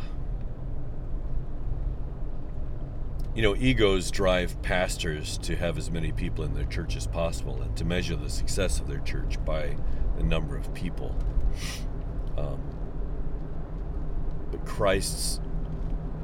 you 3.33 3.41
know, 3.41 3.55
egos 3.55 4.11
drive 4.11 4.61
pastors 4.61 5.37
to 5.39 5.55
have 5.55 5.77
as 5.77 5.89
many 5.89 6.11
people 6.11 6.45
in 6.45 6.53
their 6.53 6.65
church 6.65 6.95
as 6.95 7.07
possible 7.07 7.61
and 7.61 7.75
to 7.75 7.83
measure 7.83 8.15
the 8.15 8.29
success 8.29 8.79
of 8.79 8.87
their 8.87 8.99
church 8.99 9.43
by 9.43 9.75
the 10.17 10.23
number 10.23 10.55
of 10.55 10.73
people. 10.73 11.15
Um, 12.37 12.61
but 14.51 14.65
Christ's 14.65 15.41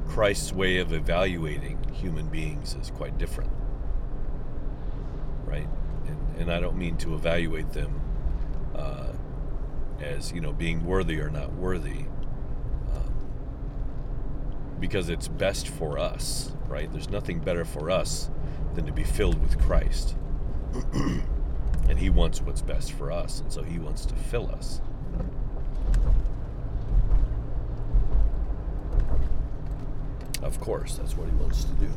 Christ's 0.08 0.52
way 0.52 0.78
of 0.78 0.92
evaluating 0.92 1.78
human 1.92 2.26
beings 2.28 2.76
is 2.80 2.90
quite 2.90 3.18
different, 3.18 3.50
right? 5.44 5.68
And, 6.06 6.36
and 6.36 6.52
I 6.52 6.60
don't 6.60 6.76
mean 6.76 6.96
to 6.98 7.14
evaluate 7.14 7.72
them 7.72 8.00
uh, 8.74 9.12
as 10.00 10.32
you 10.32 10.40
know 10.40 10.52
being 10.52 10.84
worthy 10.84 11.20
or 11.20 11.30
not 11.30 11.52
worthy, 11.54 12.06
um, 12.94 13.14
because 14.80 15.08
it's 15.08 15.28
best 15.28 15.68
for 15.68 15.98
us 15.98 16.52
right? 16.72 16.90
There's 16.90 17.10
nothing 17.10 17.38
better 17.38 17.66
for 17.66 17.90
us 17.90 18.30
than 18.74 18.86
to 18.86 18.92
be 18.92 19.04
filled 19.04 19.40
with 19.40 19.60
Christ. 19.60 20.16
and 20.94 21.98
He 21.98 22.08
wants 22.08 22.40
what's 22.40 22.62
best 22.62 22.92
for 22.92 23.12
us, 23.12 23.40
and 23.40 23.52
so 23.52 23.62
He 23.62 23.78
wants 23.78 24.06
to 24.06 24.14
fill 24.14 24.50
us. 24.50 24.80
Of 30.42 30.60
course, 30.60 30.96
that's 30.96 31.16
what 31.16 31.28
He 31.28 31.34
wants 31.36 31.64
to 31.64 31.72
do. 31.72 31.88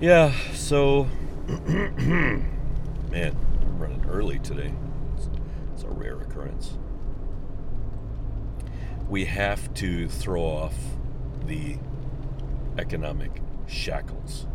Yeah, 0.00 0.32
so 0.54 1.08
man, 1.66 2.46
I'm 3.12 3.78
running 3.78 4.02
early 4.08 4.38
today. 4.38 4.72
It's, 5.14 5.28
it's, 5.74 5.82
a 5.82 5.88
rare 5.88 6.18
occurrence. 6.18 6.78
We 9.10 9.26
have 9.26 9.74
to 9.74 10.08
throw 10.08 10.40
off 10.40 10.74
the 11.44 11.76
economic 12.78 13.42
shackles. 13.66 14.46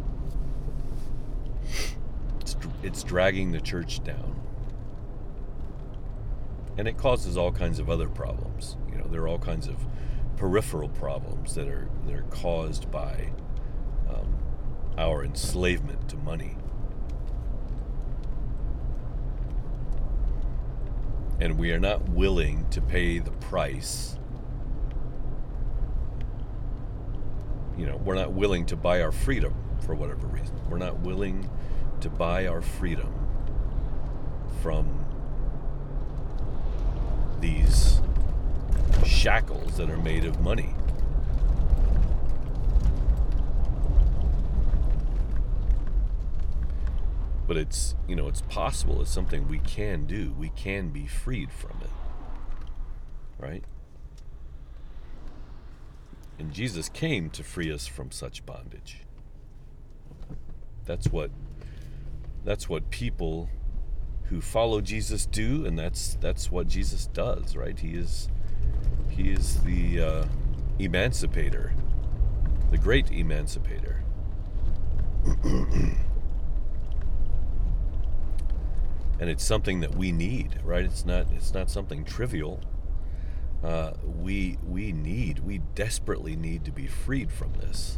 It's, 2.39 2.55
it's 2.83 3.03
dragging 3.03 3.51
the 3.51 3.61
church 3.61 4.03
down. 4.03 4.39
And 6.77 6.87
it 6.87 6.97
causes 6.97 7.37
all 7.37 7.51
kinds 7.51 7.79
of 7.79 7.89
other 7.89 8.09
problems. 8.09 8.77
You 8.91 8.97
know, 8.97 9.07
there 9.07 9.21
are 9.21 9.27
all 9.27 9.39
kinds 9.39 9.67
of 9.67 9.77
peripheral 10.37 10.89
problems 10.89 11.55
that 11.55 11.67
are 11.67 11.89
that 12.05 12.13
are 12.13 12.23
caused 12.23 12.91
by 12.91 13.31
um, 14.09 14.37
our 14.97 15.23
enslavement 15.23 16.09
to 16.09 16.17
money. 16.17 16.57
And 21.39 21.57
we 21.57 21.71
are 21.71 21.79
not 21.79 22.07
willing 22.09 22.69
to 22.69 22.81
pay 22.81 23.19
the 23.19 23.31
price. 23.31 24.17
You 27.77 27.85
know, 27.85 27.97
we're 27.97 28.15
not 28.15 28.31
willing 28.31 28.65
to 28.67 28.75
buy 28.75 29.01
our 29.01 29.11
freedom 29.11 29.53
for 29.81 29.95
whatever 29.95 30.27
reason. 30.27 30.55
We're 30.69 30.77
not 30.77 30.99
willing 30.99 31.49
to 32.01 32.09
buy 32.09 32.47
our 32.47 32.61
freedom 32.61 33.13
from 34.61 35.05
these 37.39 38.01
shackles 39.05 39.77
that 39.77 39.89
are 39.89 39.97
made 39.97 40.25
of 40.25 40.39
money. 40.41 40.73
but 47.47 47.57
it's 47.57 47.95
you 48.07 48.15
know 48.15 48.27
it's 48.27 48.41
possible 48.41 49.01
it's 49.01 49.11
something 49.11 49.47
we 49.47 49.59
can 49.59 50.05
do 50.05 50.33
we 50.37 50.49
can 50.49 50.89
be 50.89 51.05
freed 51.05 51.51
from 51.51 51.77
it 51.81 51.89
right 53.37 53.63
and 56.39 56.51
jesus 56.51 56.89
came 56.89 57.29
to 57.29 57.43
free 57.43 57.71
us 57.71 57.87
from 57.87 58.11
such 58.11 58.45
bondage 58.45 59.01
that's 60.85 61.07
what 61.07 61.31
that's 62.43 62.69
what 62.69 62.89
people 62.89 63.49
who 64.25 64.41
follow 64.41 64.81
jesus 64.81 65.25
do 65.25 65.65
and 65.65 65.77
that's 65.77 66.15
that's 66.15 66.51
what 66.51 66.67
jesus 66.67 67.07
does 67.07 67.55
right 67.55 67.79
he 67.79 67.93
is 67.93 68.29
he 69.09 69.29
is 69.29 69.61
the 69.63 70.01
uh, 70.01 70.25
emancipator 70.79 71.73
the 72.71 72.77
great 72.77 73.11
emancipator 73.11 74.03
and 79.19 79.29
it's 79.29 79.43
something 79.43 79.79
that 79.79 79.95
we 79.95 80.11
need, 80.11 80.59
right? 80.63 80.83
It's 80.83 81.05
not 81.05 81.27
it's 81.35 81.53
not 81.53 81.69
something 81.69 82.03
trivial. 82.03 82.59
Uh, 83.65 83.93
we 84.21 84.59
we 84.63 84.91
need 84.91 85.39
we 85.39 85.57
desperately 85.73 86.35
need 86.35 86.63
to 86.63 86.71
be 86.71 86.85
freed 86.85 87.31
from 87.31 87.51
this. 87.53 87.97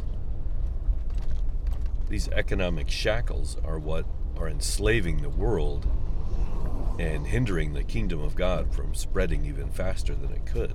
These 2.08 2.28
economic 2.28 2.88
shackles 2.88 3.58
are 3.62 3.78
what 3.78 4.06
are 4.38 4.48
enslaving 4.48 5.20
the 5.20 5.28
world 5.28 5.86
and 6.98 7.26
hindering 7.26 7.74
the 7.74 7.84
kingdom 7.84 8.22
of 8.22 8.34
God 8.34 8.74
from 8.74 8.94
spreading 8.94 9.44
even 9.44 9.70
faster 9.70 10.14
than 10.14 10.32
it 10.32 10.46
could. 10.46 10.74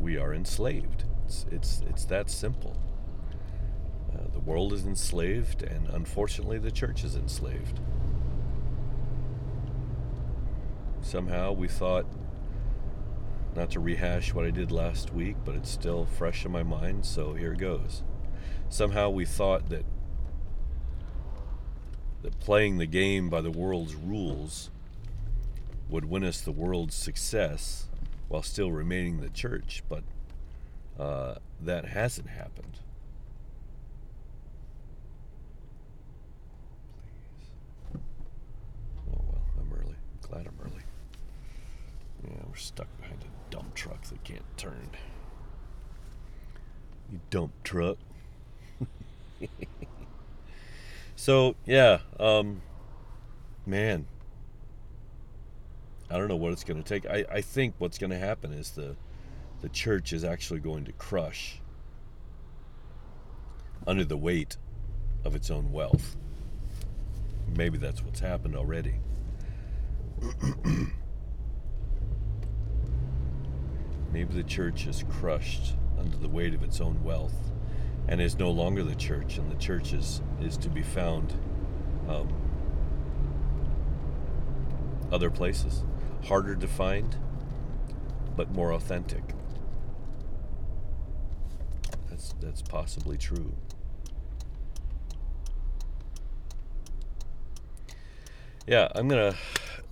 We 0.00 0.18
are 0.18 0.34
enslaved. 0.34 1.04
It's, 1.24 1.46
it's, 1.50 1.82
it's 1.88 2.04
that 2.06 2.28
simple. 2.28 2.76
Uh, 4.12 4.28
the 4.32 4.40
world 4.40 4.72
is 4.72 4.84
enslaved, 4.84 5.62
and 5.62 5.88
unfortunately, 5.88 6.58
the 6.58 6.70
church 6.70 7.04
is 7.04 7.14
enslaved. 7.14 7.80
Somehow 11.08 11.52
we 11.52 11.68
thought, 11.68 12.04
not 13.56 13.70
to 13.70 13.80
rehash 13.80 14.34
what 14.34 14.44
I 14.44 14.50
did 14.50 14.70
last 14.70 15.10
week, 15.10 15.36
but 15.42 15.54
it's 15.54 15.70
still 15.70 16.04
fresh 16.04 16.44
in 16.44 16.52
my 16.52 16.62
mind, 16.62 17.06
so 17.06 17.32
here 17.32 17.54
goes. 17.54 18.02
Somehow 18.68 19.08
we 19.08 19.24
thought 19.24 19.70
that 19.70 19.86
that 22.20 22.38
playing 22.40 22.76
the 22.76 22.84
game 22.84 23.30
by 23.30 23.40
the 23.40 23.50
world's 23.50 23.94
rules 23.94 24.70
would 25.88 26.04
win 26.04 26.24
us 26.24 26.42
the 26.42 26.52
world's 26.52 26.94
success 26.94 27.86
while 28.28 28.42
still 28.42 28.70
remaining 28.70 29.22
the 29.22 29.30
church, 29.30 29.82
but 29.88 30.04
uh, 31.00 31.36
that 31.58 31.86
hasn't 31.86 32.28
happened. 32.28 32.80
Please. 37.00 38.02
Oh 39.10 39.22
well, 39.26 39.42
I'm 39.58 39.72
early. 39.72 39.96
Glad 40.20 40.46
I'm 40.46 40.58
early. 40.66 40.77
Yeah, 42.24 42.30
we're 42.48 42.56
stuck 42.56 42.88
behind 43.00 43.22
a 43.22 43.50
dump 43.50 43.74
truck 43.74 44.02
that 44.04 44.22
can't 44.24 44.56
turn. 44.56 44.90
You 47.10 47.20
dump 47.30 47.52
truck. 47.62 47.98
So 51.18 51.56
yeah, 51.66 51.98
um, 52.20 52.62
man, 53.66 54.06
I 56.08 56.16
don't 56.16 56.28
know 56.28 56.36
what 56.36 56.52
it's 56.52 56.62
going 56.62 56.80
to 56.80 56.88
take. 56.88 57.10
I, 57.10 57.24
I 57.28 57.40
think 57.40 57.74
what's 57.78 57.98
going 57.98 58.10
to 58.10 58.18
happen 58.18 58.52
is 58.52 58.70
the 58.70 58.94
the 59.62 59.68
church 59.68 60.12
is 60.12 60.22
actually 60.22 60.60
going 60.60 60.84
to 60.84 60.92
crush 60.92 61.60
under 63.84 64.04
the 64.04 64.16
weight 64.16 64.58
of 65.24 65.34
its 65.34 65.50
own 65.50 65.72
wealth. 65.72 66.16
Maybe 67.56 67.78
that's 67.78 68.00
what's 68.00 68.20
happened 68.20 68.54
already. 68.54 68.94
Maybe 74.12 74.34
the 74.34 74.42
church 74.42 74.86
is 74.86 75.04
crushed 75.10 75.74
under 75.98 76.16
the 76.16 76.28
weight 76.28 76.54
of 76.54 76.62
its 76.62 76.80
own 76.80 77.02
wealth 77.04 77.50
and 78.08 78.20
is 78.20 78.38
no 78.38 78.50
longer 78.50 78.82
the 78.82 78.94
church, 78.94 79.36
and 79.36 79.50
the 79.50 79.56
church 79.56 79.92
is, 79.92 80.22
is 80.40 80.56
to 80.56 80.70
be 80.70 80.82
found 80.82 81.34
um, 82.08 82.32
other 85.12 85.30
places, 85.30 85.84
harder 86.24 86.56
to 86.56 86.66
find, 86.66 87.16
but 88.34 88.50
more 88.50 88.72
authentic. 88.72 89.22
That's 92.08 92.34
that's 92.40 92.62
possibly 92.62 93.18
true. 93.18 93.54
Yeah, 98.66 98.88
I'm 98.94 99.06
gonna 99.06 99.34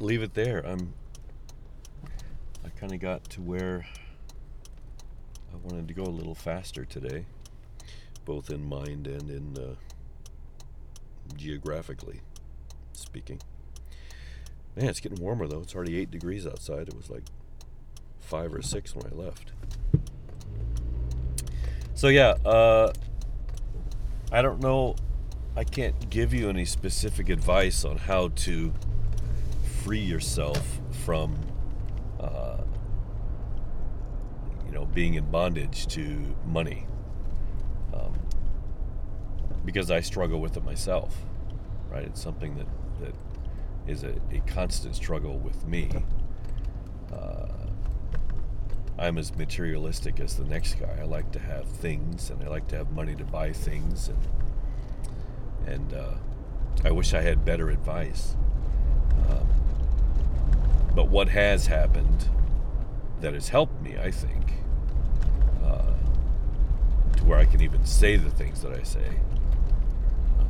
leave 0.01 0.23
it 0.23 0.35
there. 0.35 0.65
I'm. 0.67 0.95
I 2.65 2.69
kind 2.81 2.93
of 2.93 3.01
got 3.01 3.25
to 3.31 3.41
where 3.41 3.87
I 5.57 5.69
wanted 5.69 5.89
to 5.89 5.95
go 5.95 6.05
a 6.05 6.13
little 6.13 6.35
faster 6.35 6.85
today 6.85 7.25
both 8.27 8.51
in 8.51 8.69
mind 8.69 9.07
and 9.07 9.31
in 9.31 9.57
uh, 9.57 9.75
geographically 11.37 12.21
speaking. 12.93 13.41
Man, 14.75 14.87
it's 14.87 15.01
getting 15.01 15.23
warmer 15.23 15.47
though. 15.47 15.61
It's 15.61 15.75
already 15.75 15.97
eight 15.97 16.11
degrees 16.11 16.47
outside. 16.47 16.89
It 16.89 16.95
was 16.95 17.09
like 17.09 17.23
five 18.21 18.53
or 18.53 18.61
six 18.61 18.95
when 18.95 19.07
I 19.11 19.15
left. 19.15 19.53
So 21.95 22.09
yeah, 22.09 22.35
uh, 22.45 22.93
I 24.31 24.43
don't 24.43 24.61
know. 24.61 24.97
I 25.57 25.65
can't 25.65 26.11
give 26.11 26.35
you 26.35 26.51
any 26.51 26.67
specific 26.67 27.31
advice 27.31 27.85
on 27.85 27.97
how 27.97 28.29
to 28.29 28.75
free 29.83 30.01
yourself 30.01 30.81
from, 31.05 31.39
uh, 32.21 32.59
you 34.67 34.73
know, 34.73 34.86
being 34.97 35.13
in 35.13 35.31
bondage 35.31 35.87
to 35.87 36.35
money 36.47 36.87
um, 37.93 38.15
because 39.63 39.91
I 39.91 40.01
struggle 40.01 40.41
with 40.41 40.57
it 40.57 40.65
myself. 40.65 41.15
Right? 41.91 42.05
It's 42.05 42.23
something 42.23 42.57
that 42.57 42.67
that 43.03 43.15
is 43.87 44.05
a, 44.05 44.15
a 44.33 44.41
constant 44.47 44.97
struggle 44.97 45.39
with 45.39 45.67
me. 45.67 45.91
Uh, 47.13 47.47
I'm 48.99 49.19
as 49.19 49.37
materialistic 49.37 50.19
as 50.19 50.37
the 50.37 50.47
next 50.47 50.81
guy. 50.81 50.97
I 50.99 51.05
like 51.05 51.31
to 51.33 51.41
have 51.41 51.67
things, 51.69 52.31
and 52.31 52.43
I 52.43 52.49
like 52.49 52.67
to 52.69 52.77
have 52.79 52.91
money 52.91 53.15
to 53.17 53.25
buy 53.25 53.53
things, 53.53 54.09
and 54.09 54.27
and 55.67 55.93
uh, 55.93 56.15
I 56.87 56.91
wish 56.91 57.13
I 57.13 57.21
had 57.21 57.45
better 57.45 57.69
advice. 57.69 58.35
Um, 59.29 59.47
but 60.95 61.09
what 61.09 61.29
has 61.29 61.67
happened 61.67 62.31
that 63.21 63.35
has 63.35 63.51
helped 63.51 63.83
me, 63.83 63.99
I 63.99 64.11
think, 64.11 64.55
where 67.23 67.39
I 67.39 67.45
can 67.45 67.63
even 67.63 67.85
say 67.85 68.17
the 68.17 68.31
things 68.31 68.63
that 68.63 68.73
I 68.73 68.83
say 68.83 69.07
uh, 70.39 70.45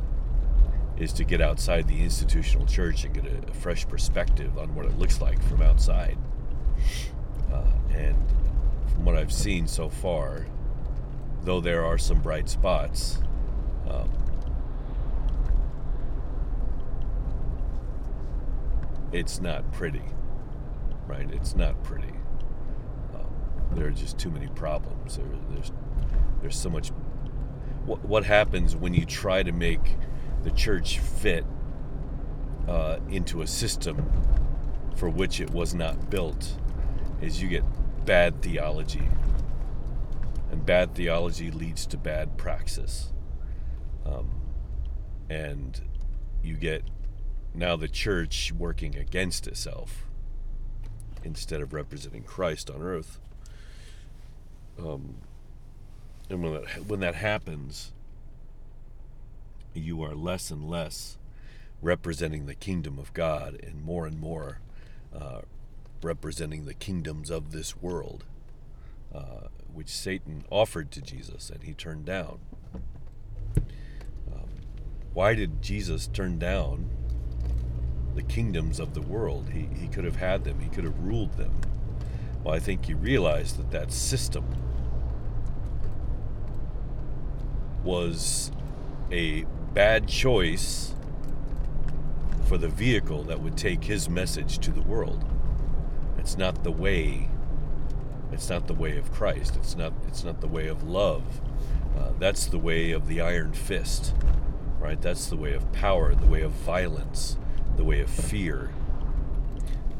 is 0.97 1.13
to 1.13 1.23
get 1.23 1.41
outside 1.41 1.87
the 1.87 2.03
institutional 2.03 2.65
church 2.65 3.03
and 3.03 3.13
get 3.13 3.25
a, 3.25 3.49
a, 3.49 3.53
fresh 3.53 3.87
perspective 3.87 4.57
on 4.57 4.75
what 4.75 4.85
it 4.85 4.97
looks 4.97 5.21
like 5.21 5.41
from 5.43 5.61
outside. 5.61 6.17
Uh, 7.51 7.63
and 7.93 8.15
from 8.91 9.05
what 9.05 9.15
I've 9.15 9.33
seen 9.33 9.67
so 9.67 9.89
far, 9.89 10.45
though 11.43 11.61
there 11.61 11.85
are 11.85 11.97
some 11.97 12.19
bright 12.21 12.49
spots, 12.49 13.19
um, 13.89 14.11
it's 19.11 19.39
not 19.39 19.71
pretty, 19.71 20.03
right? 21.07 21.29
It's 21.31 21.55
not 21.55 21.81
pretty. 21.83 22.13
Um, 23.13 23.33
there 23.71 23.87
are 23.87 23.91
just 23.91 24.17
too 24.17 24.29
many 24.29 24.47
problems. 24.47 25.17
There, 25.17 25.25
there's 25.49 25.71
there's 26.41 26.59
so 26.59 26.69
much 26.69 26.89
what, 27.85 28.03
what 28.05 28.25
happens 28.25 28.75
when 28.75 28.93
you 28.93 29.05
try 29.05 29.43
to 29.43 29.51
make 29.51 29.97
the 30.43 30.51
church 30.51 30.99
fit 30.99 31.45
uh, 32.67 32.99
into 33.09 33.41
a 33.41 33.47
system 33.47 34.11
for 34.95 35.09
which 35.09 35.39
it 35.39 35.49
was 35.51 35.73
not 35.73 36.09
built 36.09 36.57
is 37.21 37.41
you 37.41 37.47
get 37.47 37.63
bad 38.05 38.41
theology. 38.41 39.07
And 40.51 40.65
bad 40.65 40.95
theology 40.95 41.51
leads 41.51 41.85
to 41.87 41.97
bad 41.97 42.37
praxis. 42.37 43.11
Um, 44.05 44.31
and 45.29 45.81
you 46.41 46.55
get 46.55 46.83
now 47.53 47.75
the 47.75 47.87
church 47.87 48.51
working 48.57 48.95
against 48.95 49.47
itself 49.47 50.05
instead 51.23 51.61
of 51.61 51.73
representing 51.73 52.23
christ 52.23 52.69
on 52.69 52.81
earth. 52.81 53.19
Um, 54.79 55.15
and 56.29 56.43
when 56.43 56.53
that 56.53 56.85
when 56.87 56.99
that 56.99 57.15
happens, 57.15 57.93
you 59.73 60.01
are 60.03 60.15
less 60.15 60.51
and 60.51 60.69
less 60.69 61.17
representing 61.81 62.45
the 62.45 62.55
kingdom 62.55 62.97
of 62.97 63.13
God, 63.13 63.59
and 63.61 63.83
more 63.83 64.07
and 64.07 64.19
more 64.19 64.59
uh, 65.15 65.41
representing 66.01 66.65
the 66.65 66.73
kingdoms 66.73 67.29
of 67.29 67.51
this 67.51 67.77
world, 67.77 68.25
uh, 69.13 69.47
which 69.73 69.89
Satan 69.89 70.43
offered 70.49 70.91
to 70.91 71.01
Jesus 71.01 71.49
and 71.49 71.63
he 71.63 71.73
turned 71.73 72.05
down. 72.05 72.39
Um, 74.31 74.49
why 75.13 75.33
did 75.33 75.61
Jesus 75.61 76.07
turn 76.07 76.39
down 76.39 76.89
the 78.15 78.23
kingdoms 78.23 78.79
of 78.79 78.93
the 78.93 79.01
world? 79.01 79.49
He, 79.53 79.69
he 79.79 79.87
could 79.87 80.03
have 80.03 80.17
had 80.17 80.43
them, 80.43 80.59
he 80.59 80.69
could 80.69 80.83
have 80.83 80.99
ruled 80.99 81.37
them. 81.37 81.53
Well, 82.43 82.53
I 82.53 82.59
think 82.59 82.85
he 82.85 82.93
realized 82.93 83.57
that 83.57 83.71
that 83.71 83.91
system 83.91 84.45
was 87.87 88.51
a 89.13 89.45
bad 89.73 90.09
choice 90.09 90.93
for 92.45 92.57
the 92.57 92.67
vehicle 92.67 93.23
that 93.23 93.39
would 93.39 93.57
take 93.57 93.85
his 93.85 94.09
message 94.09 94.59
to 94.59 94.71
the 94.71 94.81
world. 94.81 95.23
It's 96.17 96.37
not 96.37 96.65
the 96.65 96.71
way. 96.71 97.29
It's 98.33 98.49
not 98.49 98.67
the 98.67 98.73
way 98.73 98.97
of 98.97 99.13
Christ. 99.13 99.55
It's 99.55 99.77
not. 99.77 99.93
It's 100.09 100.25
not 100.25 100.41
the 100.41 100.47
way 100.47 100.67
of 100.67 100.83
love. 100.83 101.23
Uh, 101.97 102.11
that's 102.19 102.47
the 102.47 102.59
way 102.59 102.91
of 102.91 103.07
the 103.07 103.21
iron 103.21 103.53
fist, 103.53 104.13
right? 104.79 105.01
That's 105.01 105.27
the 105.27 105.37
way 105.37 105.53
of 105.53 105.71
power, 105.71 106.13
the 106.13 106.27
way 106.27 106.41
of 106.41 106.51
violence, 106.51 107.37
the 107.77 107.85
way 107.85 108.01
of 108.01 108.09
fear, 108.09 108.69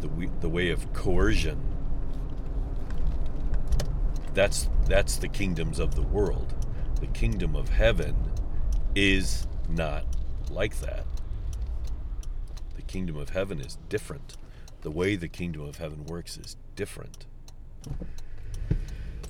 the 0.01 0.09
the 0.41 0.49
way 0.49 0.69
of 0.71 0.91
coercion. 0.91 1.61
That's 4.33 4.67
that's 4.87 5.15
the 5.15 5.29
kingdoms 5.29 5.79
of 5.79 5.95
the 5.95 6.01
world 6.01 6.53
the 6.99 7.07
kingdom 7.07 7.55
of 7.55 7.69
heaven 7.69 8.15
is 8.95 9.47
not 9.69 10.05
like 10.49 10.79
that. 10.79 11.05
The 12.75 12.81
kingdom 12.81 13.17
of 13.17 13.29
heaven 13.29 13.59
is 13.59 13.77
different. 13.89 14.37
The 14.81 14.91
way 14.91 15.15
the 15.15 15.27
kingdom 15.27 15.61
of 15.61 15.77
heaven 15.77 16.05
works 16.05 16.37
is 16.37 16.55
different. 16.75 17.25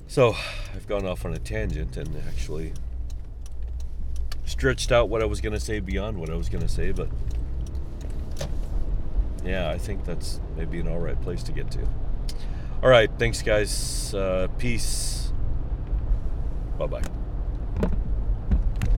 So, 0.06 0.34
I've 0.74 0.86
gone 0.86 1.06
off 1.06 1.24
on 1.26 1.34
a 1.34 1.38
tangent 1.38 1.96
and 1.96 2.16
actually 2.28 2.72
stretched 4.46 4.90
out 4.90 5.08
what 5.08 5.22
I 5.22 5.26
was 5.26 5.40
going 5.40 5.52
to 5.52 5.60
say 5.60 5.80
beyond 5.80 6.18
what 6.18 6.30
I 6.30 6.34
was 6.34 6.48
going 6.48 6.62
to 6.62 6.68
say, 6.68 6.92
but 6.92 7.08
yeah, 9.44 9.70
I 9.70 9.78
think 9.78 10.04
that's 10.04 10.40
maybe 10.56 10.80
an 10.80 10.88
all 10.88 10.98
right 10.98 11.20
place 11.20 11.42
to 11.44 11.52
get 11.52 11.70
to. 11.72 11.80
All 12.82 12.88
right, 12.88 13.10
thanks, 13.18 13.42
guys. 13.42 14.14
Uh, 14.14 14.48
peace. 14.58 15.32
Bye 16.78 16.86
bye. 16.86 17.17